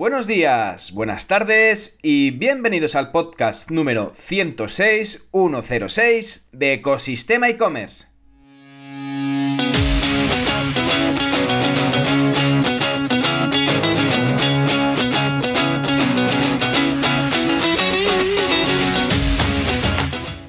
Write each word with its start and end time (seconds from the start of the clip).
Buenos 0.00 0.26
días, 0.26 0.92
buenas 0.92 1.26
tardes 1.26 1.98
y 2.00 2.30
bienvenidos 2.30 2.96
al 2.96 3.10
podcast 3.10 3.70
número 3.70 4.14
106, 4.16 5.28
106 5.30 6.48
de 6.52 6.72
Ecosistema 6.72 7.50
e-commerce. 7.50 8.06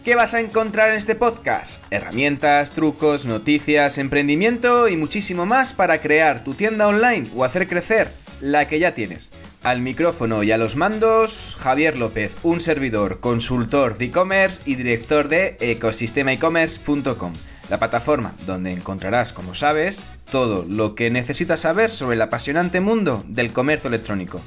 ¿Qué 0.06 0.16
vas 0.16 0.34
a 0.34 0.40
encontrar 0.40 0.92
en 0.92 0.96
este 0.96 1.16
podcast? 1.16 1.84
Herramientas, 1.92 2.72
trucos, 2.72 3.26
noticias, 3.26 3.98
emprendimiento 3.98 4.88
y 4.88 4.96
muchísimo 4.96 5.46
más 5.46 5.74
para 5.74 6.00
crear 6.00 6.46
tu 6.46 6.54
tienda 6.54 6.88
online 6.88 7.30
o 7.36 7.44
hacer 7.44 7.68
crecer 7.68 8.21
la 8.42 8.68
que 8.68 8.80
ya 8.80 8.94
tienes. 8.94 9.32
Al 9.64 9.80
micrófono 9.82 10.44
y 10.44 10.52
a 10.52 10.58
los 10.58 10.76
mandos, 10.76 11.56
Javier 11.60 11.98
López, 11.98 12.36
un 12.44 12.60
servidor, 12.60 13.20
consultor 13.20 13.98
de 13.98 14.06
e-commerce 14.06 14.62
y 14.66 14.76
director 14.76 15.30
de 15.30 15.56
ecosistemaecommerce.com, 15.60 17.34
la 17.70 17.80
plataforma 17.80 18.36
donde 18.46 18.72
encontrarás, 18.72 19.32
como 19.32 19.54
sabes, 19.54 20.10
todo 20.30 20.66
lo 20.68 20.96
que 20.96 21.10
necesitas 21.10 21.62
saber 21.62 21.90
sobre 21.90 22.16
el 22.16 22.22
apasionante 22.22 22.82
mundo 22.82 23.24
del 23.28 23.54
comercio 23.54 23.88
electrónico. 23.88 24.42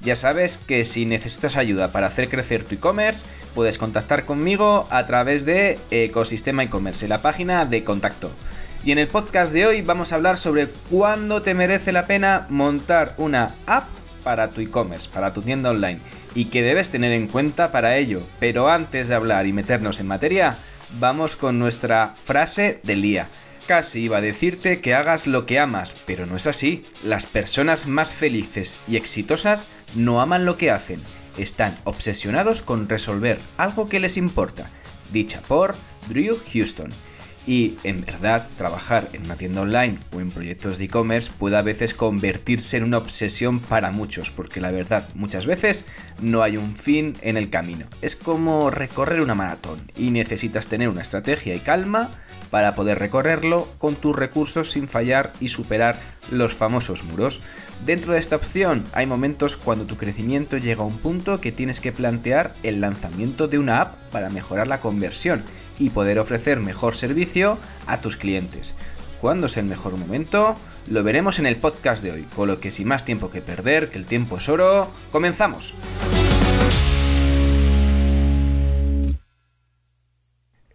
Ya 0.00 0.14
sabes 0.14 0.58
que 0.58 0.84
si 0.84 1.06
necesitas 1.06 1.56
ayuda 1.56 1.90
para 1.90 2.06
hacer 2.06 2.28
crecer 2.28 2.64
tu 2.64 2.76
e-commerce, 2.76 3.26
puedes 3.54 3.78
contactar 3.78 4.26
conmigo 4.26 4.86
a 4.90 5.06
través 5.06 5.44
de 5.44 5.78
Ecosistema 5.90 6.62
e-commerce, 6.62 7.08
la 7.08 7.20
página 7.20 7.66
de 7.66 7.82
contacto. 7.82 8.30
Y 8.88 8.92
en 8.92 8.98
el 8.98 9.08
podcast 9.08 9.52
de 9.52 9.66
hoy 9.66 9.82
vamos 9.82 10.10
a 10.10 10.16
hablar 10.16 10.38
sobre 10.38 10.68
cuándo 10.88 11.42
te 11.42 11.52
merece 11.52 11.92
la 11.92 12.06
pena 12.06 12.46
montar 12.48 13.14
una 13.18 13.54
app 13.66 13.86
para 14.24 14.48
tu 14.48 14.62
e-commerce, 14.62 15.10
para 15.12 15.34
tu 15.34 15.42
tienda 15.42 15.68
online 15.68 16.00
y 16.34 16.46
que 16.46 16.62
debes 16.62 16.88
tener 16.88 17.12
en 17.12 17.28
cuenta 17.28 17.70
para 17.70 17.98
ello. 17.98 18.26
Pero 18.40 18.70
antes 18.70 19.08
de 19.08 19.14
hablar 19.14 19.46
y 19.46 19.52
meternos 19.52 20.00
en 20.00 20.06
materia, 20.06 20.56
vamos 20.98 21.36
con 21.36 21.58
nuestra 21.58 22.14
frase 22.14 22.80
del 22.82 23.02
día. 23.02 23.28
Casi 23.66 24.04
iba 24.04 24.16
a 24.16 24.22
decirte 24.22 24.80
que 24.80 24.94
hagas 24.94 25.26
lo 25.26 25.44
que 25.44 25.58
amas, 25.58 25.94
pero 26.06 26.24
no 26.24 26.34
es 26.34 26.46
así. 26.46 26.86
Las 27.02 27.26
personas 27.26 27.88
más 27.88 28.14
felices 28.14 28.78
y 28.88 28.96
exitosas 28.96 29.66
no 29.96 30.22
aman 30.22 30.46
lo 30.46 30.56
que 30.56 30.70
hacen, 30.70 31.02
están 31.36 31.76
obsesionados 31.84 32.62
con 32.62 32.88
resolver 32.88 33.38
algo 33.58 33.90
que 33.90 34.00
les 34.00 34.16
importa. 34.16 34.70
Dicha 35.12 35.42
por 35.42 35.76
Drew 36.08 36.38
Houston. 36.54 36.90
Y 37.48 37.78
en 37.82 38.02
verdad, 38.02 38.46
trabajar 38.58 39.08
en 39.14 39.24
una 39.24 39.36
tienda 39.36 39.62
online 39.62 39.96
o 40.14 40.20
en 40.20 40.30
proyectos 40.30 40.76
de 40.76 40.84
e-commerce 40.84 41.32
puede 41.38 41.56
a 41.56 41.62
veces 41.62 41.94
convertirse 41.94 42.76
en 42.76 42.84
una 42.84 42.98
obsesión 42.98 43.58
para 43.58 43.90
muchos, 43.90 44.30
porque 44.30 44.60
la 44.60 44.70
verdad, 44.70 45.08
muchas 45.14 45.46
veces 45.46 45.86
no 46.20 46.42
hay 46.42 46.58
un 46.58 46.76
fin 46.76 47.16
en 47.22 47.38
el 47.38 47.48
camino. 47.48 47.86
Es 48.02 48.16
como 48.16 48.70
recorrer 48.70 49.22
una 49.22 49.34
maratón 49.34 49.90
y 49.96 50.10
necesitas 50.10 50.68
tener 50.68 50.90
una 50.90 51.00
estrategia 51.00 51.54
y 51.54 51.60
calma 51.60 52.10
para 52.50 52.74
poder 52.74 52.98
recorrerlo 52.98 53.66
con 53.78 53.96
tus 53.96 54.14
recursos 54.14 54.70
sin 54.70 54.86
fallar 54.86 55.32
y 55.40 55.48
superar 55.48 55.98
los 56.30 56.54
famosos 56.54 57.02
muros. 57.02 57.40
Dentro 57.86 58.12
de 58.12 58.18
esta 58.18 58.36
opción 58.36 58.84
hay 58.92 59.06
momentos 59.06 59.56
cuando 59.56 59.86
tu 59.86 59.96
crecimiento 59.96 60.58
llega 60.58 60.82
a 60.82 60.86
un 60.86 60.98
punto 60.98 61.40
que 61.40 61.52
tienes 61.52 61.80
que 61.80 61.92
plantear 61.92 62.52
el 62.62 62.82
lanzamiento 62.82 63.48
de 63.48 63.58
una 63.58 63.80
app 63.80 63.94
para 64.10 64.28
mejorar 64.28 64.66
la 64.66 64.80
conversión 64.80 65.44
y 65.78 65.90
poder 65.90 66.18
ofrecer 66.18 66.60
mejor 66.60 66.96
servicio 66.96 67.58
a 67.86 68.00
tus 68.00 68.16
clientes. 68.16 68.74
¿Cuándo 69.20 69.46
es 69.46 69.56
el 69.56 69.64
mejor 69.64 69.96
momento? 69.96 70.56
Lo 70.86 71.02
veremos 71.02 71.38
en 71.38 71.46
el 71.46 71.56
podcast 71.56 72.02
de 72.02 72.12
hoy, 72.12 72.22
con 72.34 72.48
lo 72.48 72.60
que 72.60 72.70
sin 72.70 72.88
más 72.88 73.04
tiempo 73.04 73.30
que 73.30 73.42
perder, 73.42 73.90
que 73.90 73.98
el 73.98 74.06
tiempo 74.06 74.38
es 74.38 74.48
oro, 74.48 74.90
comenzamos. 75.10 75.74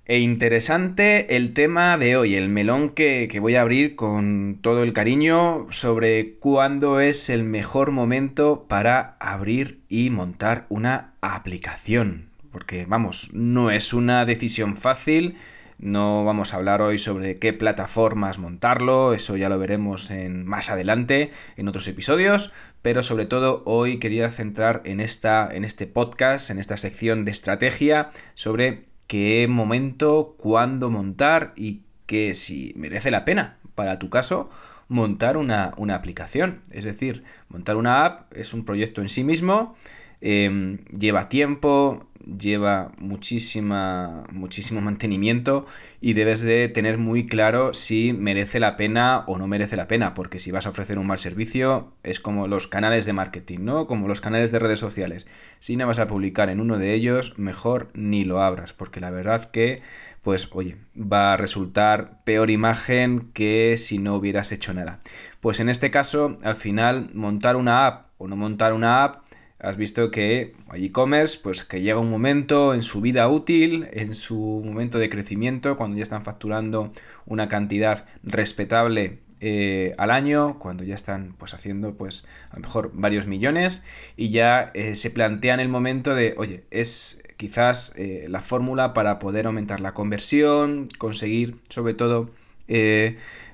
E 0.05 0.19
interesante 0.19 1.37
el 1.37 1.53
tema 1.53 1.97
de 1.97 2.17
hoy, 2.17 2.35
el 2.35 2.49
melón 2.49 2.89
que, 2.89 3.29
que, 3.31 3.39
voy 3.39 3.55
a 3.55 3.61
abrir 3.61 3.95
con 3.95 4.59
todo 4.61 4.83
el 4.83 4.91
cariño 4.91 5.65
sobre 5.69 6.35
cuándo 6.39 6.99
es 6.99 7.29
el 7.29 7.45
mejor 7.45 7.91
momento 7.91 8.65
para 8.67 9.15
abrir 9.21 9.79
y 9.87 10.09
montar 10.09 10.65
una 10.67 11.13
aplicación 11.21 12.32
porque 12.53 12.85
vamos, 12.87 13.31
no 13.33 13.71
es 13.71 13.93
una 13.93 14.25
decisión 14.25 14.77
fácil. 14.77 15.35
No 15.79 16.23
vamos 16.23 16.53
a 16.53 16.57
hablar 16.57 16.81
hoy 16.81 16.99
sobre 16.99 17.39
qué 17.39 17.51
plataformas 17.51 18.37
montarlo, 18.37 19.13
eso 19.13 19.35
ya 19.35 19.49
lo 19.49 19.59
veremos 19.59 20.11
en, 20.11 20.45
más 20.45 20.69
adelante 20.69 21.31
en 21.57 21.67
otros 21.67 21.87
episodios, 21.87 22.53
pero 22.81 23.03
sobre 23.03 23.25
todo 23.25 23.63
hoy 23.65 23.97
quería 23.97 24.29
centrar 24.29 24.81
en, 24.85 25.01
esta, 25.01 25.49
en 25.51 25.65
este 25.65 25.87
podcast, 25.87 26.51
en 26.51 26.59
esta 26.59 26.77
sección 26.77 27.25
de 27.25 27.31
estrategia, 27.31 28.11
sobre 28.35 28.85
qué 29.07 29.47
momento, 29.49 30.35
cuándo 30.37 30.89
montar 30.89 31.53
y 31.57 31.81
que 32.05 32.33
si 32.35 32.71
merece 32.77 33.11
la 33.11 33.25
pena, 33.25 33.57
para 33.75 33.99
tu 33.99 34.09
caso, 34.09 34.49
montar 34.87 35.37
una, 35.37 35.73
una 35.77 35.95
aplicación. 35.95 36.61
Es 36.71 36.85
decir, 36.85 37.23
montar 37.49 37.75
una 37.77 38.05
app 38.05 38.31
es 38.37 38.53
un 38.53 38.63
proyecto 38.63 39.01
en 39.01 39.09
sí 39.09 39.23
mismo, 39.23 39.75
em, 40.23 40.77
lleva 40.97 41.27
tiempo, 41.27 42.07
lleva 42.25 42.91
muchísima, 42.97 44.23
muchísimo 44.31 44.81
mantenimiento 44.81 45.65
y 45.99 46.13
debes 46.13 46.41
de 46.41 46.69
tener 46.69 46.97
muy 46.97 47.27
claro 47.27 47.73
si 47.73 48.13
merece 48.13 48.59
la 48.59 48.77
pena 48.77 49.23
o 49.27 49.37
no 49.37 49.47
merece 49.47 49.75
la 49.75 49.87
pena, 49.87 50.13
porque 50.13 50.39
si 50.39 50.51
vas 50.51 50.65
a 50.65 50.69
ofrecer 50.69 50.97
un 50.97 51.07
mal 51.07 51.19
servicio 51.19 51.93
es 52.03 52.19
como 52.19 52.47
los 52.47 52.67
canales 52.67 53.05
de 53.05 53.13
marketing, 53.13 53.59
¿no? 53.61 53.87
Como 53.87 54.07
los 54.07 54.21
canales 54.21 54.51
de 54.51 54.59
redes 54.59 54.79
sociales. 54.79 55.27
Si 55.59 55.75
no 55.75 55.87
vas 55.87 55.99
a 55.99 56.07
publicar 56.07 56.49
en 56.49 56.59
uno 56.59 56.77
de 56.77 56.93
ellos, 56.93 57.37
mejor 57.37 57.89
ni 57.93 58.25
lo 58.25 58.41
abras, 58.41 58.73
porque 58.73 58.99
la 58.99 59.11
verdad 59.11 59.51
que, 59.51 59.81
pues, 60.21 60.47
oye, 60.53 60.77
va 60.95 61.33
a 61.33 61.37
resultar 61.37 62.23
peor 62.23 62.49
imagen 62.49 63.31
que 63.33 63.75
si 63.77 63.97
no 63.97 64.15
hubieras 64.15 64.51
hecho 64.51 64.73
nada. 64.73 64.99
Pues 65.41 65.59
en 65.59 65.67
este 65.67 65.91
caso, 65.91 66.37
al 66.43 66.55
final, 66.55 67.09
montar 67.13 67.57
una 67.57 67.85
app 67.85 68.07
o 68.17 68.27
no 68.27 68.37
montar 68.37 68.71
una 68.71 69.03
app 69.03 69.22
has 69.63 69.77
visto 69.77 70.11
que 70.11 70.55
hay 70.67 70.85
e-commerce, 70.85 71.39
pues 71.41 71.63
que 71.63 71.81
llega 71.81 71.97
un 71.97 72.11
momento 72.11 72.73
en 72.73 72.83
su 72.83 72.99
vida 72.99 73.27
útil, 73.29 73.87
en 73.93 74.13
su 74.13 74.61
momento 74.63 74.99
de 74.99 75.09
crecimiento, 75.09 75.77
cuando 75.77 75.95
ya 75.95 76.03
están 76.03 76.23
facturando 76.23 76.91
una 77.25 77.47
cantidad 77.47 78.05
respetable 78.23 79.19
eh, 79.39 79.93
al 79.97 80.11
año, 80.11 80.59
cuando 80.59 80.83
ya 80.83 80.95
están 80.95 81.35
pues 81.37 81.53
haciendo 81.53 81.95
pues 81.95 82.25
a 82.51 82.55
lo 82.55 82.61
mejor 82.61 82.91
varios 82.93 83.25
millones 83.25 83.85
y 84.17 84.29
ya 84.29 84.71
eh, 84.73 84.95
se 84.95 85.11
plantean 85.11 85.61
el 85.61 85.69
momento 85.69 86.13
de, 86.13 86.33
oye, 86.37 86.65
es 86.69 87.23
quizás 87.37 87.93
eh, 87.95 88.25
la 88.27 88.41
fórmula 88.41 88.93
para 88.93 89.17
poder 89.17 89.45
aumentar 89.45 89.79
la 89.79 89.93
conversión, 89.93 90.87
conseguir 90.97 91.57
sobre 91.69 91.93
todo 91.93 92.29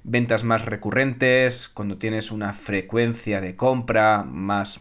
ventas 0.04 0.44
más 0.44 0.66
recurrentes, 0.66 1.70
cuando 1.70 1.98
tienes 1.98 2.32
una 2.32 2.54
frecuencia 2.54 3.42
de 3.42 3.56
compra 3.56 4.24
más 4.24 4.80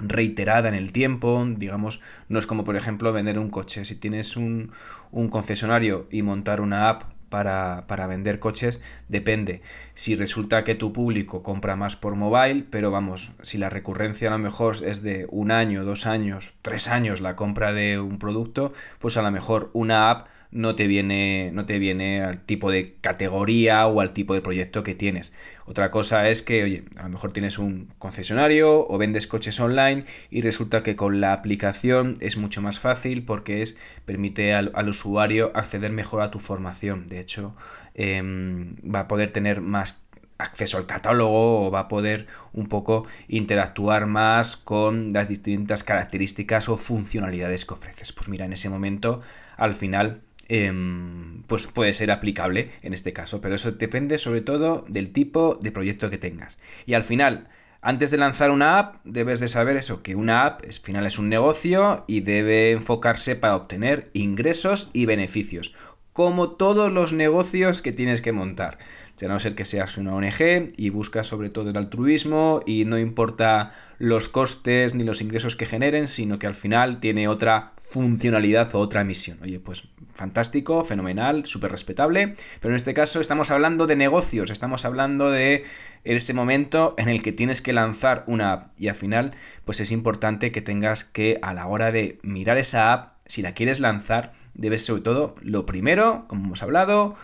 reiterada 0.00 0.68
en 0.68 0.74
el 0.74 0.92
tiempo, 0.92 1.44
digamos, 1.56 2.00
no 2.28 2.38
es 2.38 2.46
como 2.46 2.64
por 2.64 2.76
ejemplo 2.76 3.12
vender 3.12 3.38
un 3.38 3.50
coche, 3.50 3.84
si 3.84 3.96
tienes 3.96 4.36
un, 4.36 4.72
un 5.10 5.28
concesionario 5.28 6.06
y 6.10 6.22
montar 6.22 6.60
una 6.60 6.88
app 6.88 7.04
para, 7.28 7.84
para, 7.86 8.06
vender 8.06 8.38
coches, 8.38 8.80
depende. 9.08 9.60
Si 9.94 10.14
resulta 10.14 10.64
que 10.64 10.74
tu 10.74 10.92
público 10.92 11.42
compra 11.42 11.76
más 11.76 11.94
por 11.94 12.16
mobile, 12.16 12.64
pero 12.70 12.90
vamos, 12.90 13.34
si 13.42 13.58
la 13.58 13.68
recurrencia 13.68 14.28
a 14.28 14.32
lo 14.32 14.38
mejor 14.38 14.76
es 14.82 15.02
de 15.02 15.26
un 15.30 15.50
año, 15.50 15.84
dos 15.84 16.06
años, 16.06 16.54
tres 16.62 16.88
años 16.88 17.20
la 17.20 17.36
compra 17.36 17.72
de 17.72 18.00
un 18.00 18.18
producto, 18.18 18.72
pues 18.98 19.16
a 19.16 19.22
lo 19.22 19.30
mejor 19.30 19.70
una 19.74 20.10
app 20.10 20.28
no 20.50 20.74
te 20.74 20.86
viene, 20.86 21.50
no 21.52 21.66
te 21.66 21.78
viene 21.78 22.22
al 22.22 22.40
tipo 22.40 22.70
de 22.70 22.94
categoría 23.00 23.86
o 23.86 24.00
al 24.00 24.12
tipo 24.12 24.34
de 24.34 24.40
proyecto 24.40 24.82
que 24.82 24.94
tienes. 24.94 25.32
Otra 25.66 25.90
cosa 25.90 26.28
es 26.28 26.42
que, 26.42 26.62
oye, 26.62 26.84
a 26.96 27.04
lo 27.04 27.10
mejor 27.10 27.32
tienes 27.32 27.58
un 27.58 27.92
concesionario 27.98 28.88
o 28.88 28.98
vendes 28.98 29.26
coches 29.26 29.60
online 29.60 30.04
y 30.30 30.40
resulta 30.40 30.82
que 30.82 30.96
con 30.96 31.20
la 31.20 31.32
aplicación 31.34 32.14
es 32.20 32.36
mucho 32.38 32.62
más 32.62 32.80
fácil 32.80 33.24
porque 33.24 33.60
es 33.60 33.76
permite 34.06 34.54
al, 34.54 34.88
usuario 34.88 35.50
acceder 35.54 35.92
mejor 35.92 36.22
a 36.22 36.30
tu 36.30 36.38
formación. 36.38 37.06
De 37.06 37.20
hecho, 37.20 37.54
em, 37.94 38.76
va 38.82 39.00
a 39.00 39.08
poder 39.08 39.30
tener 39.30 39.60
más 39.60 40.08
acceso 40.38 40.78
al 40.78 40.86
catálogo 40.86 41.66
o 41.66 41.70
va 41.70 41.80
a 41.80 41.88
poder 41.88 42.26
un 42.52 42.68
poco 42.68 43.06
interactuar 43.26 44.06
más 44.06 44.56
con 44.56 45.12
las 45.12 45.28
distintas 45.28 45.82
características 45.84 46.68
o 46.68 46.76
funcionalidades 46.76 47.66
que 47.66 47.74
ofreces. 47.74 48.12
Pues 48.12 48.28
mira, 48.28 48.46
en 48.46 48.52
ese 48.52 48.70
momento, 48.70 49.20
al 49.56 49.74
final, 49.74 50.22
Em, 50.50 51.42
pues 51.42 51.66
puede 51.66 51.92
ser 51.92 52.10
aplicable 52.10 52.70
en 52.80 52.94
este 52.94 53.12
caso, 53.12 53.42
pero 53.42 53.54
eso 53.54 53.72
depende 53.72 54.16
sobre 54.16 54.40
todo 54.40 54.86
del 54.88 55.12
tipo 55.12 55.58
de 55.60 55.72
proyecto 55.72 56.08
que 56.08 56.16
tengas. 56.16 56.58
Y 56.86 56.94
al 56.94 57.04
final, 57.04 57.48
antes 57.82 58.10
de 58.10 58.16
lanzar 58.16 58.50
una 58.50 58.78
app, 58.78 59.04
debes 59.04 59.40
de 59.40 59.48
saber 59.48 59.76
eso, 59.76 60.02
que 60.02 60.14
una 60.14 60.46
app 60.46 60.62
al 60.64 60.72
final 60.72 61.06
es 61.06 61.18
un 61.18 61.28
negocio 61.28 62.04
y 62.06 62.20
debe 62.20 62.72
enfocarse 62.72 63.36
para 63.36 63.56
obtener 63.56 64.10
ingresos 64.14 64.90
y 64.94 65.04
beneficios, 65.04 65.74
como 66.14 66.52
todos 66.52 66.90
los 66.90 67.12
negocios 67.12 67.82
que 67.82 67.92
tienes 67.92 68.22
que 68.22 68.32
montar. 68.32 68.78
A 69.26 69.28
no 69.28 69.38
ser 69.38 69.54
que 69.54 69.64
seas 69.64 69.96
una 69.96 70.14
ONG 70.14 70.68
y 70.76 70.90
buscas 70.90 71.26
sobre 71.26 71.50
todo 71.50 71.70
el 71.70 71.76
altruismo 71.76 72.60
y 72.66 72.84
no 72.84 72.98
importa 72.98 73.72
los 73.98 74.28
costes 74.28 74.94
ni 74.94 75.04
los 75.04 75.20
ingresos 75.20 75.56
que 75.56 75.66
generen, 75.66 76.08
sino 76.08 76.38
que 76.38 76.46
al 76.46 76.54
final 76.54 77.00
tiene 77.00 77.28
otra 77.28 77.72
funcionalidad 77.78 78.74
o 78.74 78.78
otra 78.78 79.04
misión. 79.04 79.38
Oye, 79.42 79.58
pues 79.58 79.88
fantástico, 80.12 80.84
fenomenal, 80.84 81.46
súper 81.46 81.70
respetable, 81.70 82.34
pero 82.60 82.72
en 82.72 82.76
este 82.76 82.94
caso 82.94 83.20
estamos 83.20 83.50
hablando 83.50 83.86
de 83.86 83.96
negocios, 83.96 84.50
estamos 84.50 84.84
hablando 84.84 85.30
de 85.30 85.64
ese 86.04 86.34
momento 86.34 86.94
en 86.98 87.08
el 87.08 87.22
que 87.22 87.32
tienes 87.32 87.62
que 87.62 87.72
lanzar 87.72 88.24
una 88.26 88.52
app 88.52 88.72
y 88.78 88.88
al 88.88 88.94
final 88.94 89.32
pues 89.64 89.80
es 89.80 89.90
importante 89.92 90.52
que 90.52 90.60
tengas 90.60 91.04
que 91.04 91.38
a 91.42 91.52
la 91.54 91.66
hora 91.66 91.92
de 91.92 92.18
mirar 92.22 92.58
esa 92.58 92.92
app, 92.92 93.12
si 93.26 93.42
la 93.42 93.52
quieres 93.54 93.80
lanzar, 93.80 94.32
debes 94.54 94.84
sobre 94.84 95.02
todo 95.02 95.34
lo 95.42 95.66
primero, 95.66 96.24
como 96.28 96.46
hemos 96.46 96.62
hablado, 96.62 97.14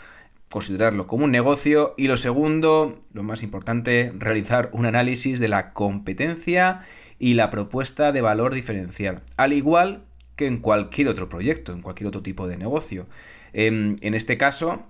considerarlo 0.54 1.08
como 1.08 1.24
un 1.24 1.32
negocio 1.32 1.94
y 1.96 2.06
lo 2.06 2.16
segundo, 2.16 3.00
lo 3.12 3.24
más 3.24 3.42
importante, 3.42 4.12
realizar 4.16 4.70
un 4.72 4.86
análisis 4.86 5.40
de 5.40 5.48
la 5.48 5.72
competencia 5.72 6.82
y 7.18 7.34
la 7.34 7.50
propuesta 7.50 8.12
de 8.12 8.20
valor 8.20 8.54
diferencial, 8.54 9.22
al 9.36 9.52
igual 9.52 10.04
que 10.36 10.46
en 10.46 10.58
cualquier 10.58 11.08
otro 11.08 11.28
proyecto, 11.28 11.72
en 11.72 11.82
cualquier 11.82 12.06
otro 12.06 12.22
tipo 12.22 12.46
de 12.46 12.56
negocio. 12.56 13.08
Em, 13.52 13.96
en, 14.00 14.14
este 14.14 14.38
caso, 14.38 14.86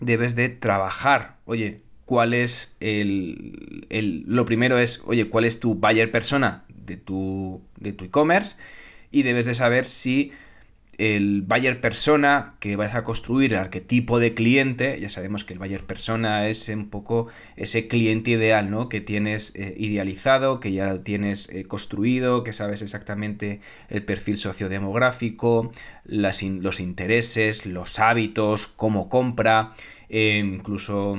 debes 0.00 0.34
de 0.34 0.48
trabajar, 0.48 1.36
oye, 1.44 1.82
cuál 2.06 2.32
es 2.32 2.74
el, 2.80 3.84
el, 3.90 4.24
Lo 4.26 4.46
primero 4.46 4.78
es, 4.78 5.02
oye, 5.04 5.28
cuál 5.28 5.44
es 5.44 5.60
tu 5.60 5.74
buyer 5.74 6.10
persona 6.10 6.64
de 6.74 6.96
tu 6.96 7.60
de 7.78 7.92
tu 7.92 8.06
e-commerce 8.06 8.56
y 9.10 9.24
debes 9.24 9.44
de 9.44 9.52
saber 9.52 9.84
si 9.84 10.32
el 10.98 11.42
buyer 11.42 11.80
persona 11.80 12.54
que 12.58 12.76
vas 12.76 12.94
a 12.94 13.02
construir, 13.02 13.52
el 13.52 13.58
arquetipo 13.58 14.18
de 14.18 14.32
cliente, 14.32 14.98
ya 14.98 15.08
sabemos 15.08 15.44
que 15.44 15.52
el 15.52 15.58
buyer 15.58 15.84
persona 15.84 16.48
es 16.48 16.68
un 16.68 16.88
poco 16.88 17.28
ese 17.56 17.86
cliente 17.86 18.30
ideal, 18.32 18.70
¿no? 18.70 18.88
Que 18.88 19.00
tienes 19.00 19.54
eh, 19.56 19.74
idealizado, 19.76 20.58
que 20.58 20.72
ya 20.72 20.86
lo 20.86 21.00
tienes 21.00 21.50
eh, 21.50 21.64
construido, 21.64 22.44
que 22.44 22.52
sabes 22.52 22.80
exactamente 22.80 23.60
el 23.90 24.04
perfil 24.04 24.38
sociodemográfico, 24.38 25.70
las 26.04 26.42
los 26.42 26.80
intereses, 26.80 27.66
los 27.66 27.98
hábitos, 27.98 28.66
cómo 28.66 29.08
compra, 29.08 29.72
eh, 30.08 30.42
incluso, 30.42 31.16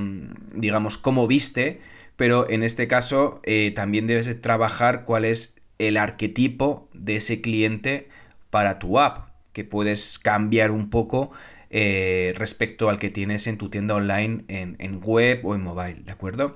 digamos, 0.55 0.97
cómo 0.97 1.27
viste, 1.27 1.81
pero 2.15 2.49
en 2.49 2.63
este 2.63 2.87
caso 2.87 3.41
también 3.75 4.07
debes 4.07 4.41
trabajar 4.41 5.03
cuál 5.03 5.23
es 5.25 5.55
el 5.77 5.97
arquetipo 5.97 6.89
de 6.93 7.17
ese 7.17 7.41
cliente 7.41 8.09
para 8.49 8.79
tu 8.79 8.99
app 8.99 9.26
que 9.57 9.63
puedes 9.63 10.19
cambiar 10.19 10.69
un 10.69 10.91
poco 10.91 11.31
eh, 11.71 12.31
respecto 12.35 12.91
al 12.91 12.99
que 12.99 13.09
tienes 13.09 13.47
en 13.47 13.57
tu 13.57 13.69
tienda 13.69 13.95
online 13.95 14.43
en, 14.49 15.01
web 15.01 15.43
o 15.43 15.55
en 15.55 15.63
mobile, 15.63 16.03
¿de 16.05 16.11
acuerdo? 16.11 16.55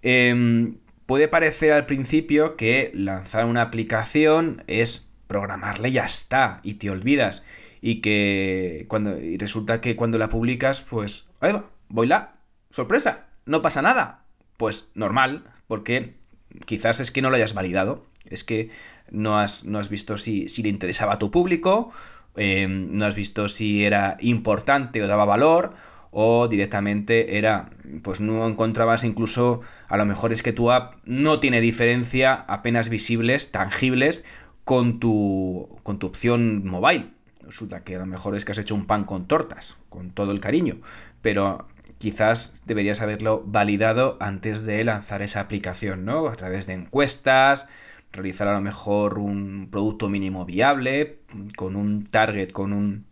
Em, 0.00 0.78
puede 1.04 1.28
parecer 1.28 1.72
al 1.72 1.84
principio 1.84 2.56
que 2.56 2.90
lanzar 2.94 3.44
una 3.44 3.60
aplicación 3.60 4.64
es 4.66 5.10
programarla 5.26 5.88
y 5.88 5.92
ya 5.92 6.06
está, 6.06 6.60
y 6.62 6.76
te 6.76 6.88
olvidas. 6.88 7.44
Y 7.82 8.00
que 8.00 8.86
cuando. 8.88 9.20
Y 9.20 9.36
resulta 9.36 9.82
que 9.82 9.94
cuando 9.94 10.16
la 10.16 10.30
publicas, 10.30 10.80
pues. 10.80 11.26
Ahí 11.40 11.52
va, 11.52 11.68
voy 11.90 12.06
la. 12.06 12.36
¡Sorpresa! 12.70 13.26
No 13.44 13.60
pasa 13.60 13.82
nada. 13.82 14.24
Pues 14.56 14.88
normal, 14.94 15.44
porque 15.66 16.14
quizás 16.64 16.98
es 17.00 17.10
que 17.10 17.20
no 17.20 17.28
lo 17.28 17.36
hayas 17.36 17.52
validado. 17.52 18.06
Es 18.24 18.42
que 18.42 18.70
no 19.10 19.38
has, 19.38 19.64
no 19.64 19.78
has 19.78 19.88
visto 19.88 20.16
si, 20.16 20.48
si 20.48 20.62
le 20.62 20.68
interesaba 20.68 21.14
a 21.14 21.18
tu 21.18 21.30
público 21.30 21.92
Em, 22.38 22.96
no 22.96 23.04
has 23.04 23.14
visto 23.14 23.48
si 23.48 23.84
era 23.84 24.16
importante 24.20 25.02
o 25.02 25.08
daba 25.08 25.24
valor 25.24 25.74
o 26.10 26.48
directamente 26.48 27.36
era, 27.36 27.70
pues 28.02 28.20
no 28.20 28.46
encontrabas 28.46 29.04
incluso, 29.04 29.60
a 29.88 29.96
lo 29.96 30.06
mejor 30.06 30.32
es 30.32 30.42
que 30.42 30.52
tu 30.52 30.70
app 30.70 30.94
no 31.04 31.38
tiene 31.38 31.60
diferencia 31.60 32.32
apenas 32.48 32.88
visibles, 32.88 33.52
tangibles, 33.52 34.24
con 34.64 35.00
tu, 35.00 35.80
con 35.82 35.98
tu 35.98 36.06
opción 36.06 36.66
mobile. 36.66 37.10
Resulta 37.42 37.82
que 37.84 37.96
a 37.96 37.98
lo 37.98 38.06
mejor 38.06 38.36
es 38.36 38.44
que 38.44 38.52
has 38.52 38.58
hecho 38.58 38.74
un 38.74 38.86
pan 38.86 39.04
con 39.04 39.26
tortas, 39.26 39.76
con 39.88 40.10
todo 40.10 40.32
el 40.32 40.40
cariño, 40.40 40.76
pero 41.22 41.66
quizás 41.98 42.62
deberías 42.66 43.00
haberlo 43.00 43.42
validado 43.46 44.16
antes 44.20 44.62
de 44.64 44.84
lanzar 44.84 45.22
esa 45.22 45.40
aplicación, 45.40 46.04
¿no? 46.04 46.28
A 46.28 46.36
través 46.36 46.66
de 46.66 46.74
encuestas, 46.74 47.68
realizar 48.12 48.48
a 48.48 48.54
lo 48.54 48.60
mejor 48.60 49.18
un 49.18 49.68
producto 49.70 50.08
mínimo 50.08 50.44
viable, 50.44 51.18
con 51.56 51.76
un 51.76 52.04
target, 52.04 52.52
con 52.52 52.72
un, 52.72 53.04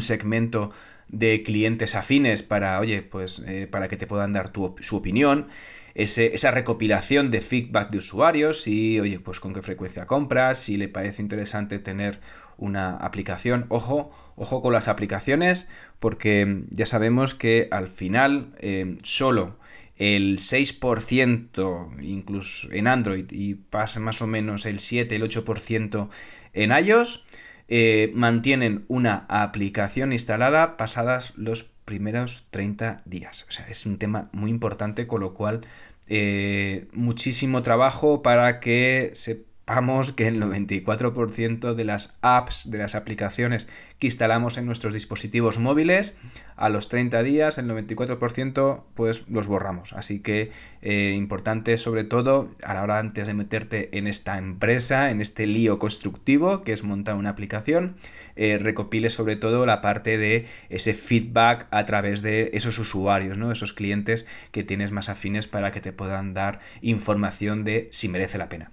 segmento 0.00 0.70
de 1.08 1.42
clientes 1.42 1.94
afines 1.94 2.42
para, 2.42 2.80
oye, 2.80 3.02
pues 3.02 3.42
eh, 3.46 3.66
para 3.66 3.88
que 3.88 3.96
te 3.96 4.06
puedan 4.06 4.32
dar 4.32 4.52
su 4.80 4.96
opinión, 4.96 5.46
esa 5.94 6.50
recopilación 6.50 7.30
de 7.30 7.40
feedback 7.40 7.90
de 7.90 7.98
usuarios, 7.98 8.68
y, 8.68 9.00
oye, 9.00 9.18
pues 9.18 9.40
con 9.40 9.54
qué 9.54 9.62
frecuencia 9.62 10.04
compras, 10.04 10.58
si 10.58 10.76
le 10.76 10.88
parece 10.88 11.22
interesante 11.22 11.78
tener 11.78 12.20
una 12.58 12.96
aplicación. 12.96 13.64
Ojo, 13.68 14.10
ojo 14.36 14.60
con 14.60 14.72
las 14.72 14.88
aplicaciones, 14.88 15.68
porque 15.98 16.64
ya 16.70 16.84
sabemos 16.84 17.34
que 17.34 17.68
al 17.70 17.88
final 17.88 18.54
eh, 18.58 18.96
solo 19.02 19.56
el 19.96 20.38
6% 20.38 22.02
incluso 22.02 22.70
en 22.72 22.86
Android 22.86 23.26
y 23.30 23.54
pasa 23.54 24.00
más 24.00 24.20
o 24.22 24.26
menos 24.26 24.66
el 24.66 24.80
7, 24.80 25.14
el 25.16 25.22
8% 25.22 26.08
en 26.52 26.70
iOS, 26.70 27.24
eh, 27.68 28.10
mantienen 28.14 28.84
una 28.88 29.26
aplicación 29.28 30.12
instalada 30.12 30.76
pasadas 30.76 31.32
los 31.36 31.64
primeros 31.84 32.46
30 32.50 32.98
días. 33.04 33.44
O 33.48 33.50
sea, 33.50 33.66
es 33.68 33.86
un 33.86 33.98
tema 33.98 34.28
muy 34.32 34.50
importante, 34.50 35.06
con 35.06 35.20
lo 35.20 35.34
cual 35.34 35.62
eh, 36.08 36.86
muchísimo 36.92 37.62
trabajo 37.62 38.22
para 38.22 38.60
que 38.60 39.10
se 39.14 39.44
Vamos 39.68 40.12
que 40.12 40.28
el 40.28 40.40
94% 40.40 41.74
de 41.74 41.84
las 41.84 42.16
apps, 42.22 42.70
de 42.70 42.78
las 42.78 42.94
aplicaciones 42.94 43.66
que 43.98 44.06
instalamos 44.06 44.58
en 44.58 44.66
nuestros 44.66 44.94
dispositivos 44.94 45.58
móviles, 45.58 46.16
a 46.54 46.68
los 46.68 46.88
30 46.88 47.24
días, 47.24 47.58
el 47.58 47.68
94% 47.68 48.84
pues 48.94 49.24
los 49.28 49.48
borramos. 49.48 49.92
Así 49.92 50.20
que 50.20 50.52
eh, 50.82 51.14
importante 51.16 51.78
sobre 51.78 52.04
todo 52.04 52.48
a 52.62 52.74
la 52.74 52.84
hora 52.84 53.00
antes 53.00 53.26
de 53.26 53.34
meterte 53.34 53.98
en 53.98 54.06
esta 54.06 54.38
empresa, 54.38 55.10
en 55.10 55.20
este 55.20 55.48
lío 55.48 55.80
constructivo 55.80 56.62
que 56.62 56.70
es 56.70 56.84
montar 56.84 57.16
una 57.16 57.30
aplicación, 57.30 57.96
eh, 58.36 58.58
recopile 58.60 59.10
sobre 59.10 59.34
todo 59.34 59.66
la 59.66 59.80
parte 59.80 60.16
de 60.16 60.46
ese 60.68 60.94
feedback 60.94 61.66
a 61.72 61.84
través 61.86 62.22
de 62.22 62.50
esos 62.54 62.78
usuarios, 62.78 63.36
¿no? 63.36 63.50
esos 63.50 63.72
clientes 63.72 64.26
que 64.52 64.62
tienes 64.62 64.92
más 64.92 65.08
afines 65.08 65.48
para 65.48 65.72
que 65.72 65.80
te 65.80 65.92
puedan 65.92 66.34
dar 66.34 66.60
información 66.82 67.64
de 67.64 67.88
si 67.90 68.08
merece 68.08 68.38
la 68.38 68.48
pena. 68.48 68.70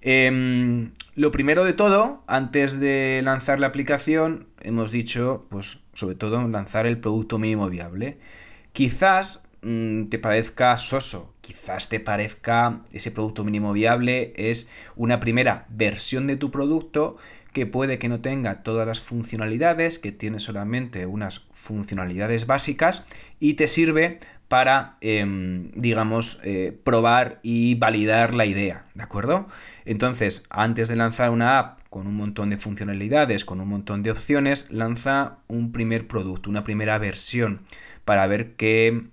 Em, 0.00 0.90
lo 1.14 1.30
primero 1.30 1.64
de 1.64 1.72
todo, 1.72 2.24
antes 2.26 2.80
de 2.80 3.20
lanzar 3.22 3.60
la 3.60 3.68
aplicación, 3.68 4.48
hemos 4.60 4.90
dicho, 4.90 5.46
pues 5.48 5.78
sobre 5.92 6.16
todo 6.16 6.46
lanzar 6.48 6.86
el 6.86 6.98
producto 6.98 7.38
mínimo 7.38 7.68
viable. 7.68 8.18
Quizás 8.72 9.42
mm, 9.62 10.06
te 10.06 10.18
parezca 10.18 10.76
soso, 10.76 11.34
quizás 11.40 11.88
te 11.88 12.00
parezca 12.00 12.80
ese 12.92 13.10
producto 13.10 13.44
mínimo 13.44 13.72
viable 13.72 14.32
es 14.36 14.70
una 14.96 15.20
primera 15.20 15.66
versión 15.68 16.26
de 16.26 16.36
tu 16.36 16.50
producto 16.50 17.16
que 17.52 17.66
puede 17.66 17.98
que 17.98 18.08
no 18.08 18.20
tenga 18.20 18.62
todas 18.62 18.86
las 18.86 19.00
funcionalidades, 19.00 19.98
que 19.98 20.10
tiene 20.10 20.40
solamente 20.40 21.04
unas 21.06 21.42
funcionalidades 21.52 22.46
básicas 22.46 23.04
y 23.38 23.54
te 23.54 23.68
sirve 23.68 24.18
para, 24.52 24.98
em, 25.00 25.70
digamos, 25.70 26.38
eh, 26.44 26.78
probar 26.84 27.40
y 27.42 27.74
validar 27.76 28.34
la 28.34 28.44
idea, 28.44 28.84
¿de 28.92 29.02
acuerdo? 29.02 29.46
Entonces, 29.86 30.42
antes 30.50 30.88
de 30.88 30.96
lanzar 30.96 31.30
una 31.30 31.58
app 31.58 31.80
con 31.88 32.06
un 32.06 32.14
montón 32.14 32.50
de 32.50 32.58
funcionalidades, 32.58 33.46
con 33.46 33.62
un 33.62 33.68
montón 33.68 34.02
de 34.02 34.10
opciones, 34.10 34.66
lanza 34.70 35.38
un 35.48 35.72
primer 35.72 36.06
producto, 36.06 36.50
una 36.50 36.64
primera 36.64 36.98
versión, 36.98 37.62
para 38.04 38.26
ver 38.26 38.54
que, 38.54 39.04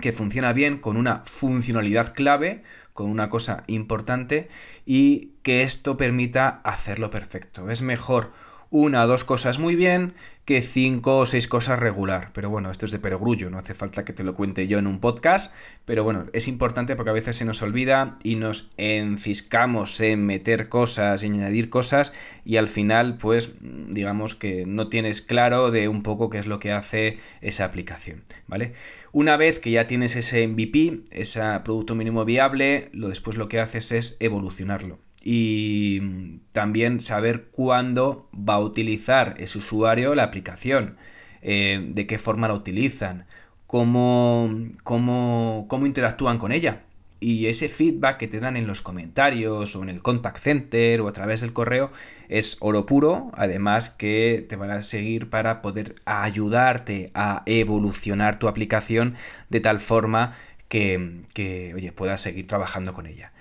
que 0.00 0.10
funciona 0.10 0.52
bien 0.52 0.78
con 0.78 0.96
una 0.96 1.22
funcionalidad 1.24 2.12
clave, 2.12 2.64
con 2.92 3.08
una 3.08 3.28
cosa 3.28 3.62
importante 3.68 4.48
y 4.84 5.34
que 5.44 5.62
esto 5.62 5.96
permita 5.96 6.48
hacerlo 6.64 7.10
perfecto. 7.10 7.70
Es 7.70 7.80
mejor 7.82 8.32
una 8.74 9.04
o 9.04 9.06
dos 9.06 9.22
cosas 9.22 9.60
muy 9.60 9.76
bien 9.76 10.14
que 10.44 10.60
cinco 10.60 11.18
o 11.18 11.26
seis 11.26 11.46
cosas 11.46 11.78
regular. 11.78 12.32
Pero 12.32 12.50
bueno, 12.50 12.72
esto 12.72 12.86
es 12.86 12.90
de 12.90 12.98
perogrullo, 12.98 13.48
no 13.48 13.56
hace 13.56 13.72
falta 13.72 14.04
que 14.04 14.12
te 14.12 14.24
lo 14.24 14.34
cuente 14.34 14.66
yo 14.66 14.80
en 14.80 14.88
un 14.88 14.98
podcast. 14.98 15.54
Pero 15.84 16.02
bueno, 16.02 16.26
es 16.32 16.48
importante 16.48 16.96
porque 16.96 17.10
a 17.10 17.12
veces 17.12 17.36
se 17.36 17.44
nos 17.44 17.62
olvida 17.62 18.18
y 18.24 18.34
nos 18.34 18.72
enciscamos 18.76 20.00
en 20.00 20.26
meter 20.26 20.68
cosas 20.68 21.22
y 21.22 21.26
añadir 21.26 21.70
cosas 21.70 22.12
y 22.44 22.56
al 22.56 22.66
final, 22.66 23.16
pues, 23.16 23.52
digamos 23.60 24.34
que 24.34 24.66
no 24.66 24.88
tienes 24.88 25.22
claro 25.22 25.70
de 25.70 25.86
un 25.86 26.02
poco 26.02 26.28
qué 26.28 26.38
es 26.38 26.48
lo 26.48 26.58
que 26.58 26.72
hace 26.72 27.18
esa 27.42 27.66
aplicación, 27.66 28.24
¿vale? 28.48 28.72
Una 29.12 29.36
vez 29.36 29.60
que 29.60 29.70
ya 29.70 29.86
tienes 29.86 30.16
ese 30.16 30.48
MVP, 30.48 31.04
ese 31.12 31.42
producto 31.64 31.94
mínimo 31.94 32.24
viable, 32.24 32.88
lo 32.92 33.08
después 33.08 33.36
lo 33.36 33.46
que 33.46 33.60
haces 33.60 33.92
es 33.92 34.16
evolucionarlo 34.18 34.98
y 35.24 36.40
también 36.52 37.00
saber 37.00 37.46
cuándo 37.50 38.28
va 38.34 38.54
a 38.54 38.60
utilizar 38.60 39.34
ese 39.38 39.58
usuario 39.58 40.14
la 40.14 40.24
aplicación, 40.24 40.98
eh, 41.40 41.82
de 41.92 42.06
qué 42.06 42.18
forma 42.18 42.46
la 42.46 42.54
utilizan, 42.54 43.26
cómo, 43.66 44.50
cómo, 44.84 45.64
cómo 45.68 45.86
interactúan 45.86 46.38
con 46.38 46.52
ella. 46.52 46.82
Y 47.20 47.46
ese 47.46 47.70
feedback 47.70 48.18
que 48.18 48.28
te 48.28 48.38
dan 48.38 48.58
en 48.58 48.66
los 48.66 48.82
comentarios 48.82 49.74
o 49.76 49.82
en 49.82 49.88
el 49.88 50.02
contact 50.02 50.38
center 50.38 51.00
o 51.00 51.08
a 51.08 51.12
través 51.12 51.40
del 51.40 51.54
correo 51.54 51.90
es 52.28 52.58
oro 52.60 52.84
puro, 52.84 53.30
además 53.34 53.88
que 53.88 54.44
te 54.46 54.56
van 54.56 54.70
a 54.72 54.82
seguir 54.82 55.30
para 55.30 55.62
poder 55.62 55.94
ayudarte 56.04 57.10
a 57.14 57.42
evolucionar 57.46 58.38
tu 58.38 58.46
aplicación 58.46 59.14
de 59.48 59.60
tal 59.60 59.80
forma 59.80 60.34
que, 60.68 61.22
que 61.32 61.72
oye, 61.74 61.92
puedas 61.92 62.20
seguir 62.20 62.46
trabajando 62.46 62.92
con 62.92 63.06
ella. 63.06 63.32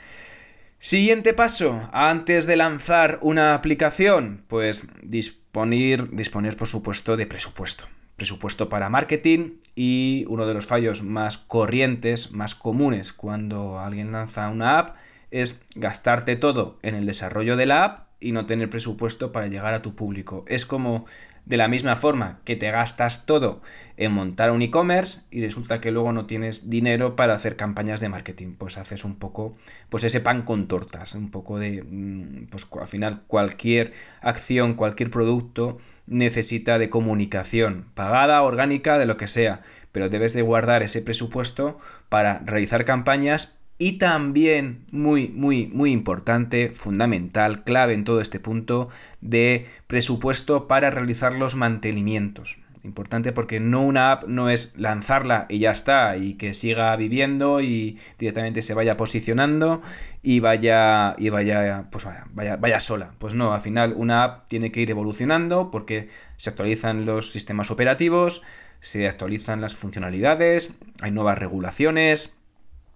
Siguiente 0.83 1.33
paso, 1.33 1.87
antes 1.93 2.45
de 2.45 2.57
lanzar 2.57 3.17
una 3.21 3.53
aplicación, 3.53 4.43
pues 4.49 4.85
disponer, 5.01 6.09
disponer 6.13 6.57
por 6.57 6.67
supuesto 6.67 7.15
de 7.15 7.25
presupuesto. 7.25 7.85
Presupuesto 8.17 8.67
para 8.67 8.89
marketing 8.89 9.61
y 9.75 10.25
uno 10.27 10.45
de 10.45 10.53
los 10.53 10.65
fallos 10.65 11.01
más 11.01 11.37
corrientes, 11.37 12.33
más 12.33 12.53
comunes 12.53 13.13
cuando 13.13 13.79
alguien 13.79 14.11
lanza 14.11 14.49
una 14.49 14.77
app 14.77 14.97
es 15.31 15.63
gastarte 15.75 16.35
todo 16.35 16.79
en 16.81 16.95
el 16.95 17.05
desarrollo 17.05 17.55
de 17.55 17.65
la 17.65 17.85
app 17.85 18.07
y 18.19 18.33
no 18.33 18.45
tener 18.45 18.69
presupuesto 18.69 19.31
para 19.31 19.47
llegar 19.47 19.73
a 19.73 19.81
tu 19.81 19.95
público. 19.95 20.43
Es 20.49 20.65
como 20.65 21.05
de 21.45 21.57
la 21.57 21.67
misma 21.67 21.95
forma 21.95 22.39
que 22.45 22.55
te 22.55 22.71
gastas 22.71 23.25
todo 23.25 23.61
en 23.97 24.11
montar 24.13 24.51
un 24.51 24.61
e-commerce 24.61 25.21
y 25.29 25.43
resulta 25.43 25.81
que 25.81 25.91
luego 25.91 26.13
no 26.13 26.25
tienes 26.25 26.69
dinero 26.69 27.15
para 27.15 27.33
hacer 27.33 27.55
campañas 27.55 27.99
de 27.99 28.09
marketing, 28.09 28.55
pues 28.57 28.77
haces 28.77 29.03
un 29.03 29.15
poco, 29.15 29.51
pues 29.89 30.03
ese 30.03 30.21
pan 30.21 30.43
con 30.43 30.67
tortas, 30.67 31.15
un 31.15 31.31
poco 31.31 31.59
de, 31.59 31.83
mm, 31.83 32.47
pues 32.49 32.67
al 32.79 32.87
final 32.87 33.23
cualquier 33.27 33.93
acción, 34.21 34.75
cualquier 34.75 35.09
producto 35.09 35.77
necesita 36.07 36.77
de 36.77 36.89
comunicación, 36.89 37.87
pagada, 37.93 38.41
orgánica, 38.41 38.97
de 38.97 39.05
lo 39.05 39.17
que 39.17 39.27
sea, 39.27 39.59
pero 39.91 40.09
debes 40.09 40.33
de 40.33 40.41
guardar 40.41 40.81
ese 40.81 41.01
presupuesto 41.01 41.77
para 42.09 42.39
realizar 42.39 42.85
campañas 42.85 43.59
y 43.77 43.93
también, 43.93 44.85
muy, 44.91 45.29
muy, 45.29 45.67
muy 45.67 45.91
importante, 45.91 46.69
fundamental, 46.69 47.63
clave 47.63 47.93
en 47.93 48.03
todo 48.03 48.21
este 48.21 48.39
punto, 48.39 48.89
de 49.21 49.67
presupuesto 49.87 50.67
para 50.67 50.91
realizar 50.91 51.33
los 51.33 51.55
mantenimientos. 51.55 52.59
Importante 52.83 53.31
porque 53.31 53.61
no 53.61 53.81
una 53.81 54.11
app 54.11 54.25
no 54.25 54.49
es 54.49 54.77
lanzarla 54.77 55.45
y 55.49 55.59
ya 55.59 55.71
está, 55.71 56.17
y 56.17 56.33
que 56.33 56.53
siga 56.53 56.93
viviendo 56.97 57.61
y 57.61 57.97
directamente 58.19 58.61
se 58.61 58.73
vaya 58.73 58.97
posicionando 58.97 59.81
y 60.21 60.41
vaya, 60.41 61.15
y 61.17 61.29
vaya, 61.29 61.85
pues 61.91 62.05
vaya, 62.33 62.57
vaya 62.57 62.79
sola. 62.81 63.13
Pues 63.19 63.35
no, 63.35 63.53
al 63.53 63.61
final 63.61 63.93
una 63.95 64.23
app 64.23 64.49
tiene 64.49 64.69
que 64.71 64.81
ir 64.81 64.91
evolucionando 64.91 65.71
porque 65.71 66.09
se 66.35 66.49
actualizan 66.49 67.05
los 67.05 67.31
sistemas 67.31 67.71
operativos, 67.71 68.43
se 68.81 69.07
actualizan 69.07 69.61
las 69.61 69.77
funcionalidades, 69.77 70.73
hay 71.01 71.11
nuevas 71.11 71.37
regulaciones, 71.37 72.35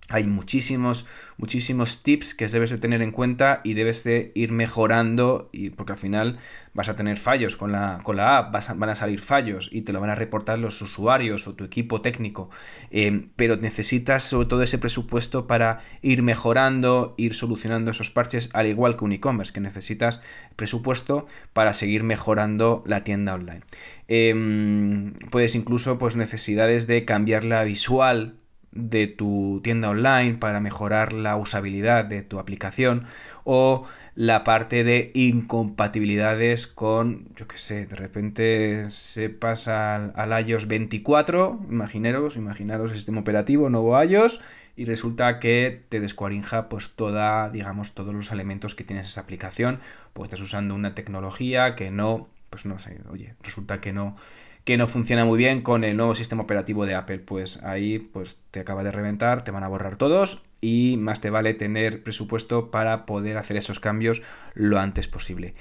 hay 0.09 0.25
muchísimos, 0.25 1.05
muchísimos 1.35 2.01
tips 2.01 2.33
que 2.33 2.47
debes 2.47 2.69
de 2.69 2.77
tener 2.77 3.01
en 3.01 3.11
cuenta 3.11 3.59
y 3.65 3.73
debes 3.73 4.05
de 4.05 4.31
ir 4.35 4.53
mejorando 4.53 5.49
y 5.51 5.69
porque 5.71 5.93
al 5.93 5.97
final 5.97 6.37
vas 6.73 6.87
a 6.87 6.95
tener 6.95 7.17
fallos 7.17 7.57
con 7.57 7.73
la, 7.73 7.99
con 8.03 8.15
la 8.15 8.37
app, 8.37 8.55
van 8.77 8.89
a 8.89 8.95
salir 8.95 9.19
fallos 9.19 9.67
y 9.69 9.81
te 9.81 9.91
lo 9.91 9.99
van 9.99 10.09
a 10.09 10.15
reportar 10.15 10.59
los 10.59 10.81
usuarios 10.81 11.45
o 11.47 11.55
tu 11.55 11.65
equipo 11.65 11.99
técnico. 11.99 12.49
Eh, 12.89 13.27
pero 13.35 13.57
necesitas 13.57 14.23
sobre 14.23 14.47
todo 14.47 14.63
ese 14.63 14.77
presupuesto 14.77 15.45
para 15.45 15.81
ir 16.01 16.23
mejorando, 16.23 17.13
ir 17.17 17.33
solucionando 17.33 17.91
esos 17.91 18.09
parches, 18.09 18.49
al 18.53 18.67
igual 18.67 18.95
que 18.95 19.03
un 19.03 19.11
e-commerce, 19.11 19.51
que 19.51 19.59
necesitas 19.59 20.21
presupuesto 20.55 21.27
para 21.51 21.73
seguir 21.73 22.03
mejorando 22.03 22.81
la 22.85 23.03
tienda 23.03 23.33
online. 23.33 23.61
Em, 24.07 25.11
puedes 25.31 25.53
incluso 25.55 25.97
pues 25.97 26.15
necesidades 26.15 26.87
de 26.87 27.03
cambiar 27.03 27.43
la 27.43 27.65
visual 27.65 28.37
de 28.77 29.07
tu 29.07 29.61
tienda 29.63 29.89
online 29.89 30.35
para 30.35 30.59
mejorar 30.59 31.13
la 31.13 31.35
usabilidad 31.35 32.05
de 32.05 32.21
tu 32.21 32.39
aplicación 32.39 33.05
o 33.43 33.87
la 34.15 34.43
parte 34.43 34.83
de 34.83 35.11
incompatibilidades 35.13 36.65
con, 36.65 37.27
yo 37.35 37.47
que 37.47 37.57
sé, 37.57 37.85
de 37.85 37.95
repente 37.95 38.89
se 38.89 39.29
pasa 39.29 39.95
al, 39.95 40.47
iOS 40.47 40.67
24, 40.67 41.59
imaginaros, 41.69 42.35
imaginaros 42.35 42.91
el 42.91 42.97
sistema 42.97 43.21
operativo, 43.21 43.69
nuevo 43.69 44.01
iOS, 44.01 44.41
y 44.75 44.85
resulta 44.85 45.39
que 45.39 45.83
te 45.89 45.99
descuarinja 45.99 46.67
pues 46.67 46.91
toda, 46.91 47.49
digamos, 47.49 47.93
todos 47.93 48.13
los 48.13 48.31
elementos 48.31 48.75
que 48.75 48.83
tienes 48.83 49.09
esa 49.09 49.21
aplicación, 49.21 49.79
pues 50.13 50.27
estás 50.27 50.41
usando 50.41 50.73
una 50.75 50.95
tecnología 50.95 51.75
que 51.75 51.91
no, 51.91 52.27
pues 52.49 52.65
no 52.65 52.79
sé, 52.79 52.99
oye, 53.11 53.35
resulta 53.43 53.81
que 53.81 53.93
no 53.93 54.15
que 54.67 54.75
no 54.75 54.89
funciona 54.89 55.23
muy 55.23 55.37
bien 55.37 55.61
con 55.61 55.85
el 55.85 55.95
nuevo 55.95 56.13
sistema 56.13 56.43
operativo 56.43 56.85
de 56.85 56.93
Apple. 56.93 57.19
Pues 57.19 57.63
ahí 57.63 57.99
pues 57.99 58.35
te 58.51 58.59
acaba 58.59 58.83
de 58.83 58.91
reventar, 58.91 59.45
te 59.45 59.51
van 59.51 59.63
a 59.63 59.69
borrar 59.69 59.95
todos 59.95 60.43
y 60.59 60.97
más 60.97 61.21
te 61.21 61.29
vale 61.29 61.53
tener 61.53 62.03
presupuesto 62.03 62.69
para 62.69 63.05
poder 63.05 63.37
hacer 63.37 63.55
esos 63.55 63.79
cambios 63.79 64.21
lo 64.55 64.77
antes 64.77 65.07
posible. 65.07 65.53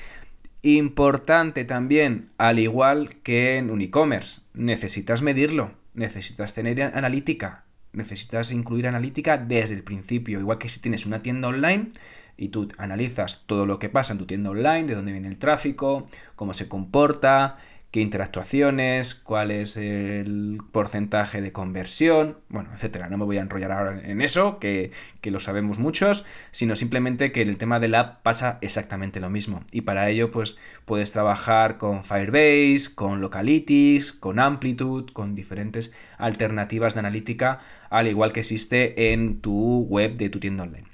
Importante 0.63 1.65
también, 1.65 2.31
al 2.37 2.59
igual 2.59 3.15
que 3.23 3.59
en 3.59 3.71
un 3.71 3.81
e-commerce, 3.81 4.41
necesitas 4.55 5.23
medirlo, 5.23 5.71
necesitas 5.95 6.53
tener 6.53 6.83
analítica, 6.83 7.63
necesitas 7.93 8.51
incluir 8.51 8.89
analítica 8.89 9.39
desde 9.39 9.77
el 9.77 9.85
principio, 9.85 10.41
igual 10.41 10.59
que 10.59 10.69
si 10.69 10.81
tienes 10.81 11.07
una 11.07 11.21
tienda 11.21 11.47
online 11.47 11.91
y 12.37 12.49
tú 12.49 12.67
analizas 12.77 13.45
todo 13.47 13.67
lo 13.67 13.79
que 13.79 13.89
pasa 13.89 14.15
en 14.15 14.19
tu 14.19 14.27
tienda 14.27 14.51
online, 14.51 14.83
de 14.83 14.97
dónde 14.97 15.13
viene 15.13 15.29
el 15.29 15.39
tráfico, 15.39 16.07
cómo 16.35 16.53
se 16.55 16.67
comporta, 16.67 17.57
qué 17.90 18.00
interactuaciones, 18.00 19.14
cuál 19.14 19.50
es 19.50 19.76
el 19.76 20.59
porcentaje 20.73 21.40
de 21.40 21.52
conversión, 21.52 22.38
bueno, 22.49 22.71
etcétera. 22.73 23.09
No 23.09 23.16
me 23.16 23.25
voy 23.25 23.38
a 23.38 23.40
enrollar 23.40 23.73
ahora 23.73 24.00
en 24.05 24.21
eso, 24.21 24.59
que, 24.59 24.90
lo 25.25 25.40
sabemos 25.40 25.81
muchos, 25.81 26.25
sino 26.52 26.76
simplemente 26.76 27.33
que 27.33 27.43
en 27.43 27.49
el 27.49 27.57
tema 27.57 27.81
de 27.81 27.88
la 27.88 28.00
app 28.00 28.23
pasa 28.23 28.59
exactamente 28.61 29.19
lo 29.19 29.28
mismo. 29.28 29.64
Y 29.73 29.81
para 29.81 30.09
ello, 30.09 30.31
pues 30.31 30.57
puedes 30.85 31.11
trabajar 31.11 31.78
con 31.78 32.05
Firebase, 32.05 32.95
con 32.95 33.21
Localytics, 33.21 34.12
con 34.12 34.38
Amplitude, 34.38 35.12
con 35.12 35.35
diferentes 35.35 35.90
alternativas 36.16 36.95
de 36.95 37.00
analítica, 37.00 37.59
al 37.90 38.07
igual 38.07 38.33
que 38.33 38.40
existe 38.40 39.12
en 39.12 39.40
tu 39.40 39.83
web 39.88 40.16
de 40.16 40.31
tu 40.31 40.38
tienda 40.38 40.62
online. 40.62 40.87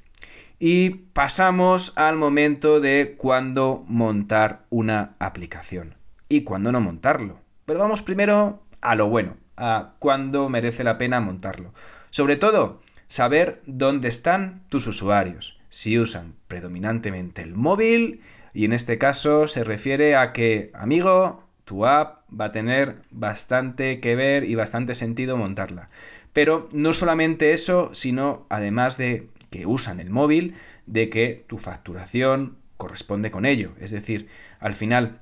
Y 0.58 0.90
pasamos 1.12 1.92
al 1.96 2.16
momento 2.16 2.80
de 2.80 3.16
cuándo 3.18 3.84
montar 3.86 4.64
una 4.70 5.14
aplicación 5.18 6.01
y 6.32 6.44
cuándo 6.44 6.72
no 6.72 6.80
montarlo. 6.80 7.40
Pero 7.66 7.78
vamos 7.78 8.00
primero 8.00 8.62
a 8.80 8.94
lo 8.94 9.08
bueno, 9.08 9.36
a 9.56 9.96
cuándo 9.98 10.48
merece 10.48 10.82
la 10.82 10.96
pena 10.96 11.20
montarlo. 11.20 11.74
Sobre 12.08 12.36
todo, 12.36 12.80
saber 13.06 13.60
dónde 13.66 14.08
están 14.08 14.62
tus 14.70 14.86
usuarios, 14.86 15.58
si 15.68 15.98
usan 15.98 16.34
predominantemente 16.48 17.42
el 17.42 17.54
móvil, 17.54 18.22
y 18.54 18.64
en 18.64 18.72
este 18.72 18.96
caso 18.96 19.46
se 19.46 19.62
refiere 19.62 20.16
a 20.16 20.32
que, 20.32 20.70
amigo, 20.74 21.44
tu 21.66 21.84
app 21.84 22.20
va 22.28 22.46
a 22.46 22.52
tener 22.52 23.02
bastante 23.10 24.00
que 24.00 24.16
ver 24.16 24.44
y 24.44 24.54
bastante 24.54 24.94
sentido 24.94 25.36
montarla. 25.36 25.90
Pero 26.32 26.66
no 26.72 26.94
solamente 26.94 27.52
eso, 27.52 27.94
sino 27.94 28.46
además 28.48 28.96
de 28.96 29.28
que 29.50 29.66
usan 29.66 30.00
el 30.00 30.08
móvil, 30.08 30.54
de 30.86 31.10
que 31.10 31.44
tu 31.46 31.58
facturación 31.58 32.56
corresponde 32.78 33.30
con 33.30 33.44
ello. 33.44 33.72
Es 33.78 33.90
decir, 33.90 34.28
al 34.60 34.72
final 34.72 35.21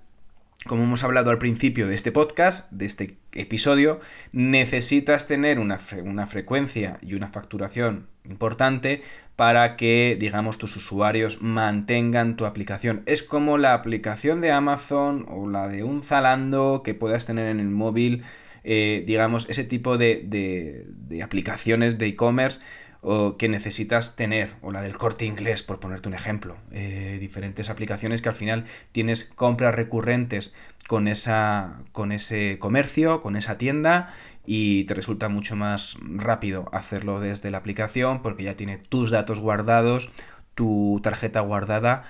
como 0.66 0.84
hemos 0.84 1.04
hablado 1.04 1.30
al 1.30 1.38
principio 1.38 1.88
de 1.88 1.94
este 1.94 2.12
podcast, 2.12 2.70
de 2.70 2.84
este 2.84 3.16
episodio, 3.32 3.98
necesitas 4.32 5.26
tener 5.26 5.58
una, 5.58 5.78
frecuencia 5.78 6.98
y 7.00 7.14
una 7.14 7.28
facturación 7.28 8.08
importante 8.28 9.02
para 9.36 9.76
que, 9.76 10.18
digamos, 10.20 10.58
tus 10.58 10.76
usuarios 10.76 11.40
mantengan 11.40 12.36
tu 12.36 12.44
aplicación. 12.44 13.02
Es 13.06 13.22
como 13.22 13.56
la 13.56 13.72
aplicación 13.72 14.42
de 14.42 14.50
Amazon 14.50 15.24
o 15.30 15.48
la 15.48 15.66
de 15.68 15.82
un 15.82 16.02
Zalando 16.02 16.82
que 16.84 16.94
puedas 16.94 17.24
tener 17.24 17.46
en 17.46 17.58
el 17.58 17.70
móvil, 17.70 18.22
eh, 18.62 19.02
digamos, 19.06 19.48
ese 19.48 19.64
tipo 19.64 19.96
de, 19.96 20.22
de 20.26 21.22
aplicaciones 21.22 21.96
de 21.96 22.06
e-commerce 22.06 22.60
o 23.02 23.36
que 23.36 23.48
necesitas 23.48 24.16
tener, 24.16 24.54
o 24.60 24.72
la 24.72 24.82
del 24.82 24.98
corte 24.98 25.24
inglés, 25.24 25.62
por 25.62 25.80
ponerte 25.80 26.08
un 26.08 26.14
ejemplo. 26.14 26.58
Eh, 26.70 27.16
diferentes 27.20 27.70
aplicaciones 27.70 28.20
que 28.20 28.28
al 28.28 28.34
final 28.34 28.64
tienes 28.92 29.24
compras 29.24 29.74
recurrentes 29.74 30.52
con, 30.86 31.08
esa, 31.08 31.80
con 31.92 32.12
ese 32.12 32.58
comercio, 32.58 33.20
con 33.20 33.36
esa 33.36 33.56
tienda, 33.56 34.12
y 34.44 34.84
te 34.84 34.94
resulta 34.94 35.28
mucho 35.28 35.56
más 35.56 35.96
rápido 36.02 36.68
hacerlo 36.72 37.20
desde 37.20 37.50
la 37.50 37.58
aplicación 37.58 38.22
porque 38.22 38.42
ya 38.42 38.56
tiene 38.56 38.78
tus 38.78 39.10
datos 39.10 39.40
guardados, 39.40 40.10
tu 40.54 41.00
tarjeta 41.02 41.40
guardada 41.40 42.02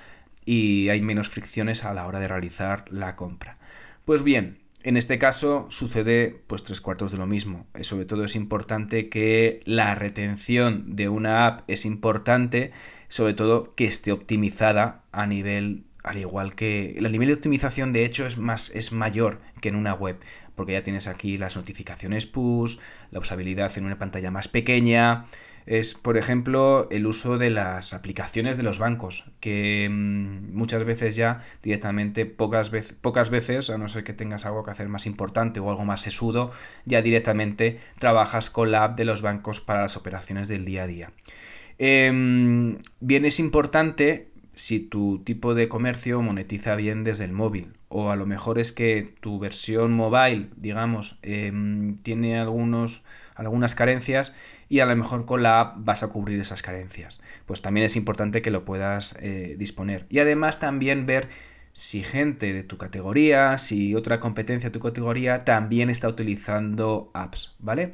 y 0.45 0.89
hay 0.89 1.01
menos 1.01 1.29
fricciones 1.29 1.85
a 1.85 1.93
la 1.93 2.07
hora 2.07 2.19
de 2.19 2.29
realizar 2.29 2.85
la 2.91 3.15
compra. 3.15 3.59
Pues 4.05 4.23
bien, 4.23 4.59
en 4.83 4.97
este 4.97 5.19
caso 5.19 5.67
sucede 5.71 6.43
pues 6.47 6.63
tres 6.63 6.81
cuartos 6.81 7.13
de 7.13 7.19
lo 7.19 7.27
mismo. 7.27 7.67
Eh, 7.75 7.85
sobre 7.85 8.05
todo 8.05 8.25
es 8.25 8.37
importante 8.37 9.09
que 9.09 9.61
la 9.65 9.95
retención 9.95 10.97
de 10.97 11.09
una 11.09 11.47
app 11.47 11.71
es 11.71 11.85
importante, 11.85 12.73
sobre 13.09 13.35
todo 13.35 13.75
que 13.75 13.85
esté 13.85 14.13
optimizada 14.13 15.05
a 15.13 15.27
nivel 15.27 15.85
al 16.03 16.17
igual 16.17 16.55
que 16.55 16.95
el 16.97 17.13
nivel 17.13 17.29
de 17.29 17.35
optimización 17.35 17.93
de 17.93 18.07
hecho 18.07 18.25
es 18.25 18.39
más 18.39 18.71
es 18.75 18.91
mayor 18.91 19.39
que 19.61 19.69
en 19.69 19.77
una 19.77 19.93
web 19.93 20.17
porque 20.55 20.73
ya 20.73 20.83
tienes 20.83 21.07
aquí 21.07 21.37
las 21.37 21.57
notificaciones 21.57 22.25
push, 22.27 22.79
la 23.11 23.19
usabilidad 23.19 23.77
en 23.77 23.85
una 23.85 23.99
pantalla 23.99 24.31
más 24.31 24.49
pequeña, 24.49 25.27
es, 25.71 25.95
por 25.95 26.17
ejemplo, 26.17 26.89
el 26.91 27.07
uso 27.07 27.39
de 27.39 27.49
las 27.49 27.95
aplicaciones 27.95 28.57
de 28.57 28.65
los 28.65 28.81
bancos, 28.81 29.31
que 29.39 29.89
mm, 29.89 30.53
muchas 30.53 30.83
veces 30.83 31.15
ya 31.15 31.45
directamente, 31.62 32.27
pocas, 32.27 32.73
veces, 32.73 32.97
pocas 33.00 33.31
veces, 33.31 33.71
a 33.71 33.79
no 33.79 33.89
ser 33.89 34.03
que 34.03 34.12
tengas 34.12 34.45
algo 34.47 34.65
que 34.65 34.73
hacer 34.73 34.89
más 34.89 35.07
importante 35.07 35.61
o 35.61 35.71
algo 35.71 35.85
más 35.85 36.00
sesudo, 36.00 36.50
ya 36.87 37.03
directamente 37.03 37.79
trabajas 38.00 38.50
con 38.50 38.73
la 38.73 38.83
app 38.83 38.99
de 38.99 39.05
los 39.05 39.23
bancos 39.23 39.61
para 39.61 39.83
las 39.83 39.97
operaciones 39.97 40.49
del 40.49 40.65
día 40.65 40.83
a 40.83 40.87
día. 40.89 41.12
Em, 41.79 42.79
bien 42.99 43.25
es 43.25 43.39
importante 43.39 44.30
si 44.54 44.80
tu 44.80 45.23
tipo 45.25 45.54
de 45.54 45.69
comercio 45.69 46.21
monetiza 46.23 46.76
bien 46.76 47.04
desde 47.04 47.25
el 47.25 47.33
móvil. 47.33 47.73
O 47.88 48.11
a 48.11 48.16
lo 48.16 48.26
mejor 48.26 48.59
es 48.59 48.73
que 48.73 49.14
tu 49.21 49.38
versión 49.38 49.92
mobile, 49.92 50.49
digamos, 50.57 51.19
em, 51.23 51.97
tiene 51.97 52.38
algunos, 52.38 53.04
algunas 53.35 53.75
carencias 53.75 54.33
y 54.69 54.80
a 54.80 54.87
lo 54.87 54.95
mejor 54.95 55.26
con 55.26 55.42
la 55.42 55.61
app 55.61 55.76
vas 55.78 56.02
a 56.02 56.09
cubrir 56.09 56.38
esas 56.40 56.62
carencias. 56.62 57.21
Pues 57.47 57.62
también 57.62 57.87
es 57.87 57.97
importante 57.97 58.42
que 58.42 58.50
lo 58.50 58.64
puedas 58.64 59.16
eh, 59.21 59.57
disponer. 59.59 60.07
Y 60.09 60.21
además 60.21 60.61
también 60.61 61.07
ver 61.07 61.28
si 61.73 62.02
gente 62.02 62.52
de 62.52 62.62
tu 62.62 62.76
categoría, 62.78 63.59
si 63.59 63.95
otra 63.95 64.21
competencia 64.21 64.71
de 64.71 64.73
tu 64.73 64.80
categoría 64.80 65.45
también 65.45 65.90
está 65.90 66.09
utilizando 66.09 67.11
apps, 67.14 67.54
¿vale? 67.59 67.90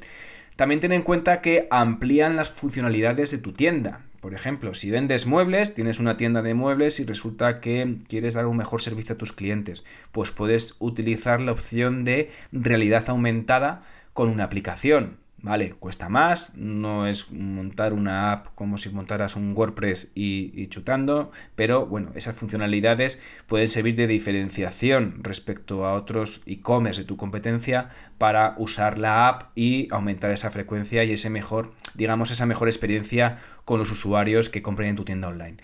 También 0.56 0.80
ten 0.80 0.92
en 0.92 1.02
cuenta 1.02 1.42
que 1.42 1.68
amplían 1.70 2.36
las 2.36 2.50
funcionalidades 2.50 3.30
de 3.30 3.38
tu 3.38 3.52
tienda. 3.52 4.06
Por 4.26 4.34
ejemplo, 4.34 4.74
si 4.74 4.90
vendes 4.90 5.24
muebles, 5.24 5.72
tienes 5.72 6.00
una 6.00 6.16
tienda 6.16 6.42
de 6.42 6.52
muebles 6.52 6.98
y 6.98 7.04
resulta 7.04 7.60
que 7.60 7.98
quieres 8.08 8.34
dar 8.34 8.46
un 8.46 8.56
mejor 8.56 8.82
servicio 8.82 9.14
a 9.14 9.18
tus 9.18 9.32
clientes, 9.32 9.84
pues 10.10 10.32
puedes 10.32 10.74
utilizar 10.80 11.40
la 11.40 11.52
opción 11.52 12.02
de 12.02 12.32
realidad 12.50 13.04
aumentada 13.06 13.84
con 14.14 14.28
una 14.28 14.42
aplicación. 14.42 15.18
Vale, 15.46 15.74
cuesta 15.74 16.08
más, 16.08 16.56
no 16.56 17.06
es 17.06 17.30
montar 17.30 17.92
una 17.92 18.32
app 18.32 18.48
como 18.56 18.78
si 18.78 18.88
montaras 18.88 19.36
un 19.36 19.52
WordPress 19.56 20.10
y, 20.12 20.66
chutando, 20.66 21.30
pero 21.54 21.86
bueno, 21.86 22.10
esas 22.16 22.34
funcionalidades 22.34 23.20
pueden 23.46 23.68
servir 23.68 23.94
de 23.94 24.08
diferenciación 24.08 25.20
respecto 25.22 25.86
a 25.86 25.92
otros 25.92 26.42
e-commerce 26.46 27.02
de 27.02 27.06
tu 27.06 27.16
competencia 27.16 27.90
para 28.18 28.56
usar 28.58 28.98
la 28.98 29.28
app 29.28 29.52
y 29.54 29.86
aumentar 29.92 30.32
esa 30.32 30.50
frecuencia 30.50 31.04
y 31.04 31.12
ese 31.12 31.30
mejor, 31.30 31.70
digamos, 31.94 32.32
esa 32.32 32.44
mejor 32.44 32.66
experiencia 32.66 33.38
con 33.64 33.78
los 33.78 33.92
usuarios 33.92 34.48
que 34.48 34.62
compren 34.62 34.88
en 34.88 34.96
tu 34.96 35.04
tienda 35.04 35.28
online. 35.28 35.58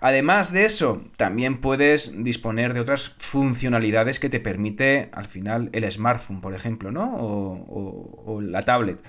Además 0.00 0.52
de 0.52 0.64
eso, 0.64 1.02
también 1.18 1.58
puedes 1.58 2.22
disponer 2.24 2.72
de 2.72 2.80
otras 2.80 3.10
funcionalidades 3.18 4.18
que 4.18 4.30
te 4.30 4.40
permite 4.40 5.10
al 5.12 5.26
final 5.26 5.68
el 5.72 5.90
smartphone, 5.90 6.40
por 6.40 6.54
ejemplo, 6.54 6.90
¿no? 6.90 7.14
o 7.16 8.40
la 8.40 8.62
tablet 8.62 9.02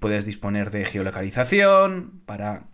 Puedes 0.00 0.24
disponer 0.24 0.70
de 0.70 0.84
geolocalización 0.84 2.20
para 2.26 2.64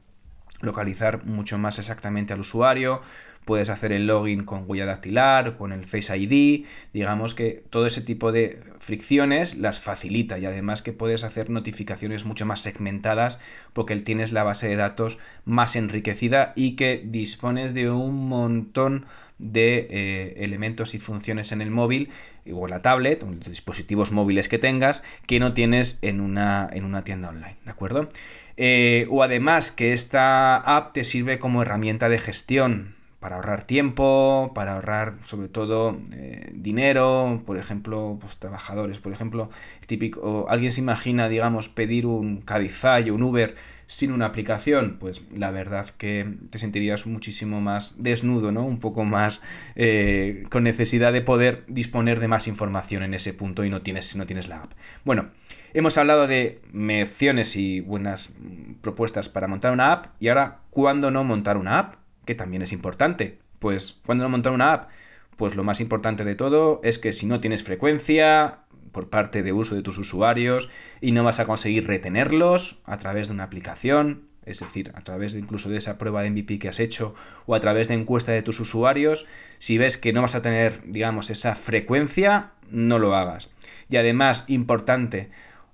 localizar 0.61 1.25
mucho 1.25 1.59
más 1.59 1.79
exactamente 1.79 2.33
al 2.33 2.41
usuario. 2.41 3.01
Puedes 3.45 3.71
hacer 3.71 3.93
el 3.93 4.07
login 4.07 4.45
con 4.45 4.65
huella 4.67 4.87
dactilar, 4.87 5.57
con 5.57 5.73
el 5.73 5.85
Face 5.85 6.17
ID. 6.17 6.65
Digamos 6.93 7.35
que 7.35 7.63
todo 7.71 7.87
ese 7.87 8.01
tipo 8.01 8.33
de 8.33 8.59
fricciones 8.79 9.57
las 9.57 9.81
facilita 9.81 10.39
y 10.39 10.47
además 10.47 10.83
que 10.83 10.93
puedes 10.93 11.25
hacer 11.25 11.51
notificaciones 11.51 12.25
mucho 12.25 12.47
más 12.47 12.61
segmentadas 12.61 13.39
porque 13.73 13.95
tienes 13.97 14.33
la 14.33 14.45
base 14.45 14.69
de 14.69 14.77
datos 14.77 15.19
más 15.45 15.77
enriquecida 15.77 16.53
y 16.57 16.77
que 16.77 17.03
dispones 17.05 17.75
de 17.75 17.91
un 17.91 18.29
montón 18.29 19.07
de 19.39 19.89
eh, 19.91 20.35
elementos 20.45 20.95
y 20.95 20.99
funciones 20.99 21.53
en 21.53 21.61
el 21.61 21.71
móvil 21.71 22.11
o 22.53 22.69
la 22.69 22.83
tablet 22.83 23.23
o 23.25 23.31
los 23.31 23.49
dispositivos 23.49 24.13
móviles 24.13 24.49
que 24.49 24.59
tengas 24.59 25.03
que 25.27 25.41
no 25.41 25.55
tienes 25.55 25.99
en 26.03 26.21
una, 26.21 26.69
en 26.73 26.85
una 26.85 27.03
tienda 27.03 27.31
online, 27.31 27.57
¿de 27.65 27.71
acuerdo? 27.71 28.09
Eh, 28.57 29.07
o 29.11 29.23
además 29.23 29.73
que 29.73 29.93
esta 29.93 30.57
app 30.57 30.93
te 30.93 31.03
sirve 31.03 31.39
como 31.39 31.63
herramienta 31.63 32.09
de 32.09 32.19
gestión 32.19 32.94
para 33.25 33.37
ahorrar 33.37 33.63
tiempo, 33.63 34.53
para 34.55 34.75
ahorrar 34.75 35.15
sobre 35.23 35.49
todo 35.49 35.99
eh, 36.13 36.51
dinero, 36.53 37.43
por 37.47 37.57
ejemplo, 37.57 38.19
pues 38.21 38.37
trabajadores, 38.37 38.99
por 38.99 39.15
ejemplo, 39.15 39.49
típico, 39.87 40.45
alguien 40.51 40.73
se 40.73 40.83
imagina, 40.83 41.31
digamos, 41.31 41.71
pedir 41.71 42.05
un 42.05 42.43
Cabify 42.43 43.09
o 43.09 43.15
un 43.15 43.23
Uber 43.23 43.55
sin 43.87 44.13
una 44.13 44.27
aplicación, 44.27 44.99
pues 45.01 45.23
la 45.35 45.51
verdad 45.51 45.87
que 45.97 46.35
te 46.51 46.59
sentirías 46.59 47.07
muchísimo 47.07 47.63
más 47.63 47.95
desnudo, 47.97 48.53
¿no? 48.53 48.63
Un 48.63 48.79
poco 48.79 49.05
más 49.05 49.41
eh, 49.75 50.45
con 50.51 50.63
necesidad 50.63 51.11
de 51.11 51.23
poder 51.23 51.65
disponer 51.67 52.21
de 52.21 52.29
más 52.29 52.47
información 52.47 53.05
en 53.05 53.15
ese 53.15 53.33
punto 53.33 53.65
y 53.65 53.71
no 53.71 53.81
tienes, 53.81 54.17
no 54.17 54.27
tienes 54.27 54.49
la 54.49 54.59
app. 54.59 54.73
Bueno, 55.03 55.31
hemos 55.73 55.97
hablado 55.97 56.27
de 56.27 56.61
opciones 57.03 57.57
y 57.57 57.81
buenas 57.81 58.35
propuestas 58.83 59.31
para 59.31 59.49
montar 59.49 59.73
una 59.73 59.93
app 59.93 60.09
y 60.21 60.29
ahora, 60.29 60.59
¿cuándo 60.69 61.11
no 61.11 61.25
montar 61.25 61.57
una 61.57 61.79
app? 61.79 62.04
Que 62.25 62.35
también 62.35 62.63
es 62.63 62.73
importante. 62.73 63.39
Pues, 63.59 63.97
¿cuándo 64.05 64.25
no 64.25 64.31
montar 64.31 64.53
una 64.53 64.73
app? 64.73 64.91
Pues 65.37 65.57
lo 65.57 65.65
más 65.65 65.81
importante 65.81 66.25
de 66.25 66.35
todo 66.35 66.81
es 66.85 66.99
que 66.99 67.13
si 67.13 67.27
no 67.27 67.41
tienes 67.41 67.65
frecuencia, 67.65 68.65
por 68.95 69.11
parte 69.11 69.43
de 69.43 69.53
uso 69.53 69.75
de 69.75 69.83
tus 69.83 69.99
usuarios 69.99 70.71
y 71.03 71.13
no 71.13 71.25
vas 71.25 71.41
a 71.41 71.45
conseguir 71.45 71.87
retenerlos 71.87 72.79
a 72.85 72.97
través 72.97 73.29
de 73.29 73.35
una 73.35 73.45
aplicación, 73.45 74.31
es 74.47 74.61
decir, 74.61 74.93
a 74.95 75.03
través 75.03 75.35
de 75.35 75.41
incluso 75.41 75.69
de 75.69 75.79
esa 75.79 75.99
prueba 75.99 76.23
de 76.23 76.31
MVP 76.31 76.59
que 76.59 76.69
has 76.69 76.81
hecho 76.81 77.15
o 77.45 77.55
a 77.55 77.61
través 77.61 77.89
de 77.89 77.95
encuesta 77.95 78.33
de 78.33 78.43
tus 78.43 78.61
usuarios, 78.61 79.27
si 79.59 79.77
ves 79.77 79.99
que 79.99 80.13
no 80.13 80.23
vas 80.23 80.35
a 80.35 80.43
tener, 80.43 80.81
digamos, 80.87 81.29
esa 81.29 81.55
frecuencia, 81.57 82.53
no 82.71 82.99
lo 82.99 83.15
hagas. 83.17 83.51
Y 83.91 83.97
además, 83.97 84.45
importante, 84.49 85.31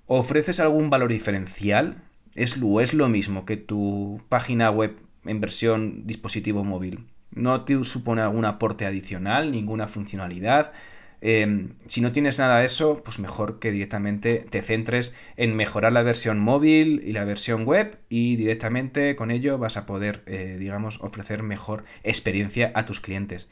¿ofreces 0.07 0.59
algún 0.59 0.89
valor 0.89 1.09
diferencial? 1.09 2.01
¿Es 2.33 2.57
lo, 2.57 2.81
es 2.81 2.93
lo 2.93 3.07
mismo 3.07 3.45
que 3.45 3.57
tu 3.57 4.21
página 4.29 4.71
web 4.71 4.97
en 5.25 5.41
versión 5.41 6.05
dispositivo 6.05 6.63
móvil? 6.63 7.05
¿No 7.33 7.61
te 7.61 7.81
supone 7.83 8.21
algún 8.21 8.45
aporte 8.45 8.85
adicional, 8.85 9.51
ninguna 9.51 9.87
funcionalidad? 9.87 10.73
Em, 11.21 11.73
si 11.85 12.01
no 12.01 12.11
tienes 12.11 12.39
nada 12.39 12.59
de 12.59 12.65
eso, 12.65 13.01
pues 13.03 13.19
mejor 13.19 13.59
que 13.59 13.71
directamente 13.71 14.43
te 14.49 14.63
centres 14.63 15.15
en 15.37 15.55
mejorar 15.55 15.91
la 15.91 16.01
versión 16.01 16.39
móvil 16.39 17.01
y 17.05 17.13
la 17.13 17.25
versión 17.25 17.63
web 17.63 17.99
y 18.09 18.35
directamente 18.37 19.15
con 19.15 19.29
ello 19.29 19.59
vas 19.59 19.77
a 19.77 19.85
poder, 19.85 20.23
eh, 20.25 20.57
digamos, 20.59 20.99
ofrecer 21.01 21.43
mejor 21.43 21.83
experiencia 22.03 22.71
a 22.73 22.87
tus 22.87 23.01
clientes. 23.01 23.51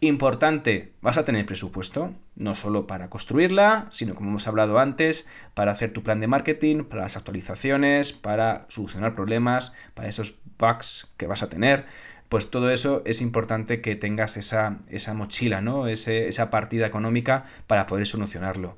Importante, 0.00 0.92
vas 1.00 1.16
a 1.16 1.22
tener 1.22 1.46
presupuesto, 1.46 2.14
no 2.34 2.54
solo 2.54 2.86
para 2.86 3.08
construirla, 3.08 3.86
sino 3.90 4.14
como 4.14 4.28
hemos 4.28 4.46
hablado 4.46 4.78
antes, 4.78 5.26
para 5.54 5.72
hacer 5.72 5.92
tu 5.92 6.02
plan 6.02 6.20
de 6.20 6.26
marketing, 6.26 6.84
para 6.84 7.02
las 7.02 7.16
actualizaciones, 7.16 8.12
para 8.12 8.66
solucionar 8.68 9.14
problemas, 9.14 9.72
para 9.94 10.08
esos 10.08 10.38
bugs 10.58 11.14
que 11.16 11.26
vas 11.26 11.42
a 11.42 11.48
tener 11.48 11.86
pues 12.28 12.50
todo 12.50 12.70
eso 12.70 13.02
es 13.04 13.20
importante 13.20 13.80
que 13.80 13.94
tengas 13.96 14.36
esa, 14.36 14.78
esa 14.88 15.14
mochila, 15.14 15.60
¿no? 15.60 15.86
esa 15.86 16.50
partida 16.50 16.86
económica 16.86 17.44
para 17.66 17.86
poder 17.86 18.06
solucionarlo. 18.06 18.76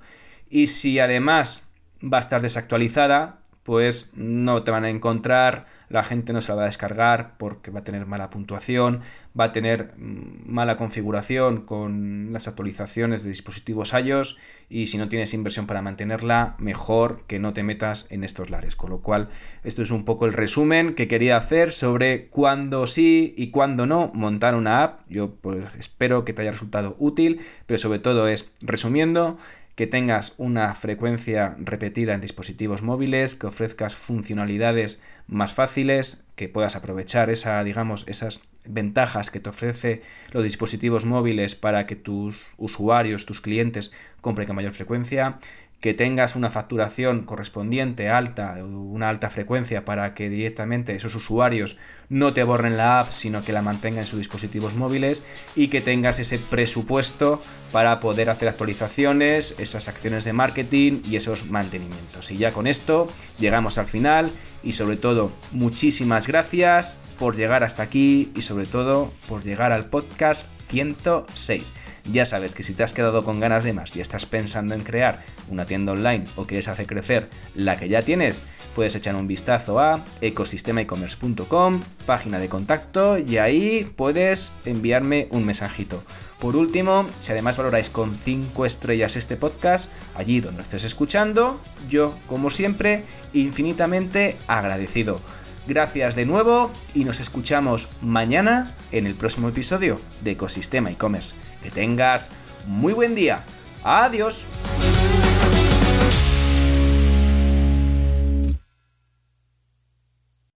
Y 0.51 0.67
si 0.69 0.99
además 0.99 1.71
va 2.03 2.19
a 2.19 2.21
estar 2.21 2.43
desactualizada, 2.43 3.38
pues 3.69 4.09
no 4.15 4.63
te 4.63 4.71
van 4.71 4.87
a 4.87 4.89
encontrar, 4.89 5.67
la 5.91 6.03
gente 6.03 6.33
no 6.33 6.41
se 6.41 6.49
la 6.49 6.55
va 6.57 6.63
a 6.63 6.65
descargar 6.65 7.37
porque 7.37 7.71
va 7.71 7.81
a 7.81 7.85
tener 7.85 8.07
mala 8.07 8.31
puntuación, 8.31 9.01
va 9.39 9.45
a 9.45 9.53
tener 9.53 9.93
mm, 9.99 10.51
mala 10.51 10.79
configuración 10.79 11.67
con 11.67 12.33
las 12.33 12.49
actualizaciones 12.49 13.25
de 13.25 13.29
dispositivos 13.29 13.93
iOS 13.93 14.39
y 14.71 14.87
si 14.87 14.97
no 14.97 15.11
tienes 15.11 15.35
inversión 15.35 15.67
para 15.67 15.83
mantenerla, 15.83 16.57
mejor 16.59 17.25
que 17.27 17.39
no 17.39 17.53
te 17.53 17.63
metas 17.63 18.07
en 18.09 18.25
estos 18.25 18.49
lares. 18.49 18.75
Con 18.75 18.89
lo 18.89 19.03
cual, 19.03 19.29
esto 19.65 19.83
es 19.83 19.91
un 19.91 20.07
poco 20.07 20.25
el 20.25 20.33
resumen 20.33 20.95
que 20.95 21.07
quería 21.07 21.37
hacer 21.37 21.73
sobre 21.73 22.29
cuándo 22.29 22.87
sí 22.87 23.35
y 23.37 23.51
cuándo 23.51 23.85
no 23.85 24.11
montar 24.15 24.55
una 24.55 24.83
app. 24.83 25.01
Yo 25.11 25.35
pues, 25.35 25.67
espero 25.79 26.25
que 26.25 26.33
te 26.33 26.41
haya 26.41 26.53
resultado 26.53 26.97
útil, 26.99 27.43
pero 27.67 27.77
sobre 27.77 27.99
todo 27.99 28.29
es 28.29 28.51
resumiendo 28.63 29.37
que 29.79 29.87
tengas 29.87 30.35
una 30.39 30.75
frecuencia 30.75 31.55
repetida 31.61 32.13
en 32.13 32.21
dispositivos 32.21 32.83
móviles, 32.83 33.37
que 33.37 33.47
ofrezcas 33.47 33.95
funcionalidades 33.95 35.01
más 35.29 35.55
fáciles, 35.55 36.25
que 36.35 36.49
puedas 36.49 36.75
aprovechar 36.75 37.31
esa, 37.31 37.63
digamos, 37.63 38.05
esas 38.09 38.41
ventajas 38.65 39.31
que 39.31 39.39
te 39.39 39.51
ofrece 39.51 40.03
los 40.33 40.43
dispositivos 40.43 41.05
móviles 41.05 41.55
para 41.55 41.87
que 41.87 41.95
tus 41.95 42.51
usuarios, 42.57 43.25
tus 43.25 43.41
clientes 43.41 43.93
compren 44.21 44.49
con 44.49 44.57
mayor 44.57 44.73
frecuencia, 44.73 45.39
que 45.81 45.95
tengas 45.95 46.35
una 46.35 46.51
facturación 46.51 47.23
correspondiente 47.23 48.09
alta, 48.09 48.57
una 48.65 49.09
alta 49.09 49.31
frecuencia 49.31 49.85
para 49.85 50.13
que 50.13 50.29
directamente 50.29 50.95
esos 50.95 51.15
usuarios 51.15 51.79
no 52.09 52.33
te 52.33 52.43
borren 52.43 52.77
la 52.77 53.01
app, 53.01 53.11
sino 53.11 53.45
que 53.45 53.53
la 53.53 53.63
mantengan 53.63 54.01
en 54.01 54.07
sus 54.07 54.19
dispositivos 54.19 54.75
móviles 54.75 55.25
y 55.55 55.69
que 55.69 55.81
tengas 55.81 56.19
ese 56.19 56.41
presupuesto 56.41 57.41
para 57.71 58.01
poder 58.01 58.29
hacer 58.29 58.49
actualizaciones, 58.49 59.55
esas 59.59 59.87
acciones 59.87 60.25
de 60.25 60.33
marketing 60.33 61.01
y 61.05 61.15
esos 61.15 61.47
mantenimientos. 61.47 62.33
Y 62.33 62.39
ya 62.39 62.51
con 62.53 62.67
esto 62.67 63.07
llegamos 63.39 63.79
al 63.79 63.87
final 63.87 64.33
y 64.65 64.73
sobre 64.73 64.97
todo 64.97 65.33
muchísimas 65.53 66.27
gracias 66.27 66.97
por 67.19 67.37
llegar 67.37 67.63
hasta 67.63 67.85
aquí 67.85 68.33
y 68.35 68.43
sobre 68.43 68.67
todo 68.67 69.13
por 69.29 69.45
llegar 69.45 69.71
al 69.71 69.87
podcast 69.87 70.47
106. 70.69 71.75
Ya 72.11 72.25
sabes 72.25 72.55
que 72.55 72.63
si 72.63 72.75
te 72.75 72.83
has 72.83 72.95
quedado 72.95 73.25
con 73.25 73.41
ganas 73.41 73.65
de 73.65 73.73
más 73.73 73.97
y 73.97 74.01
estás 74.01 74.27
pensando 74.27 74.75
en 74.75 74.83
crear 74.83 75.23
una 75.49 75.67
tienda 75.67 75.93
online 75.93 76.27
o 76.37 76.47
quieres 76.47 76.69
hacer 76.69 76.87
crecer 76.87 77.29
la 77.55 77.77
que 77.77 77.89
ya 77.89 78.03
tienes, 78.03 78.43
puedes 78.75 78.95
echar 78.95 79.17
un 79.17 79.27
vistazo 79.27 79.79
a 79.79 80.05
ecosistemaecommerce.com, 80.21 81.83
página 82.07 82.39
de 82.39 82.49
contacto 82.49 83.19
y 83.19 83.39
ahí 83.39 83.91
puedes 83.97 84.53
enviarme 84.65 85.29
un 85.31 85.45
mensajito. 85.45 86.03
Por 86.39 86.55
último, 86.55 87.05
si 87.19 87.33
además 87.33 87.57
valoráis 87.57 87.91
con 87.91 88.15
5 88.15 88.65
estrellas 88.65 89.17
este 89.17 89.37
podcast, 89.37 89.91
allí 90.15 90.41
donde 90.41 90.63
estés 90.63 90.85
escuchando, 90.85 91.61
yo, 91.89 92.17
como 92.29 92.49
siempre, 92.49 93.03
infinitamente 93.33 94.37
agradecido. 94.47 95.21
Gracias 95.69 96.17
de 96.17 96.25
nuevo 96.25 96.71
y 96.95 97.05
nos 97.05 97.21
escuchamos 97.21 97.91
mañana 98.01 98.75
en 98.91 99.07
el 99.07 99.15
próximo 99.15 99.51
episodio 99.51 100.01
de 100.23 100.31
Ecosistema 100.31 100.91
e-commerce. 100.91 101.37
Que 101.63 101.71
tengas 101.71 102.31
muy 102.67 102.95
buen 102.95 103.15
día. 103.15 103.45
Adiós. 103.85 104.47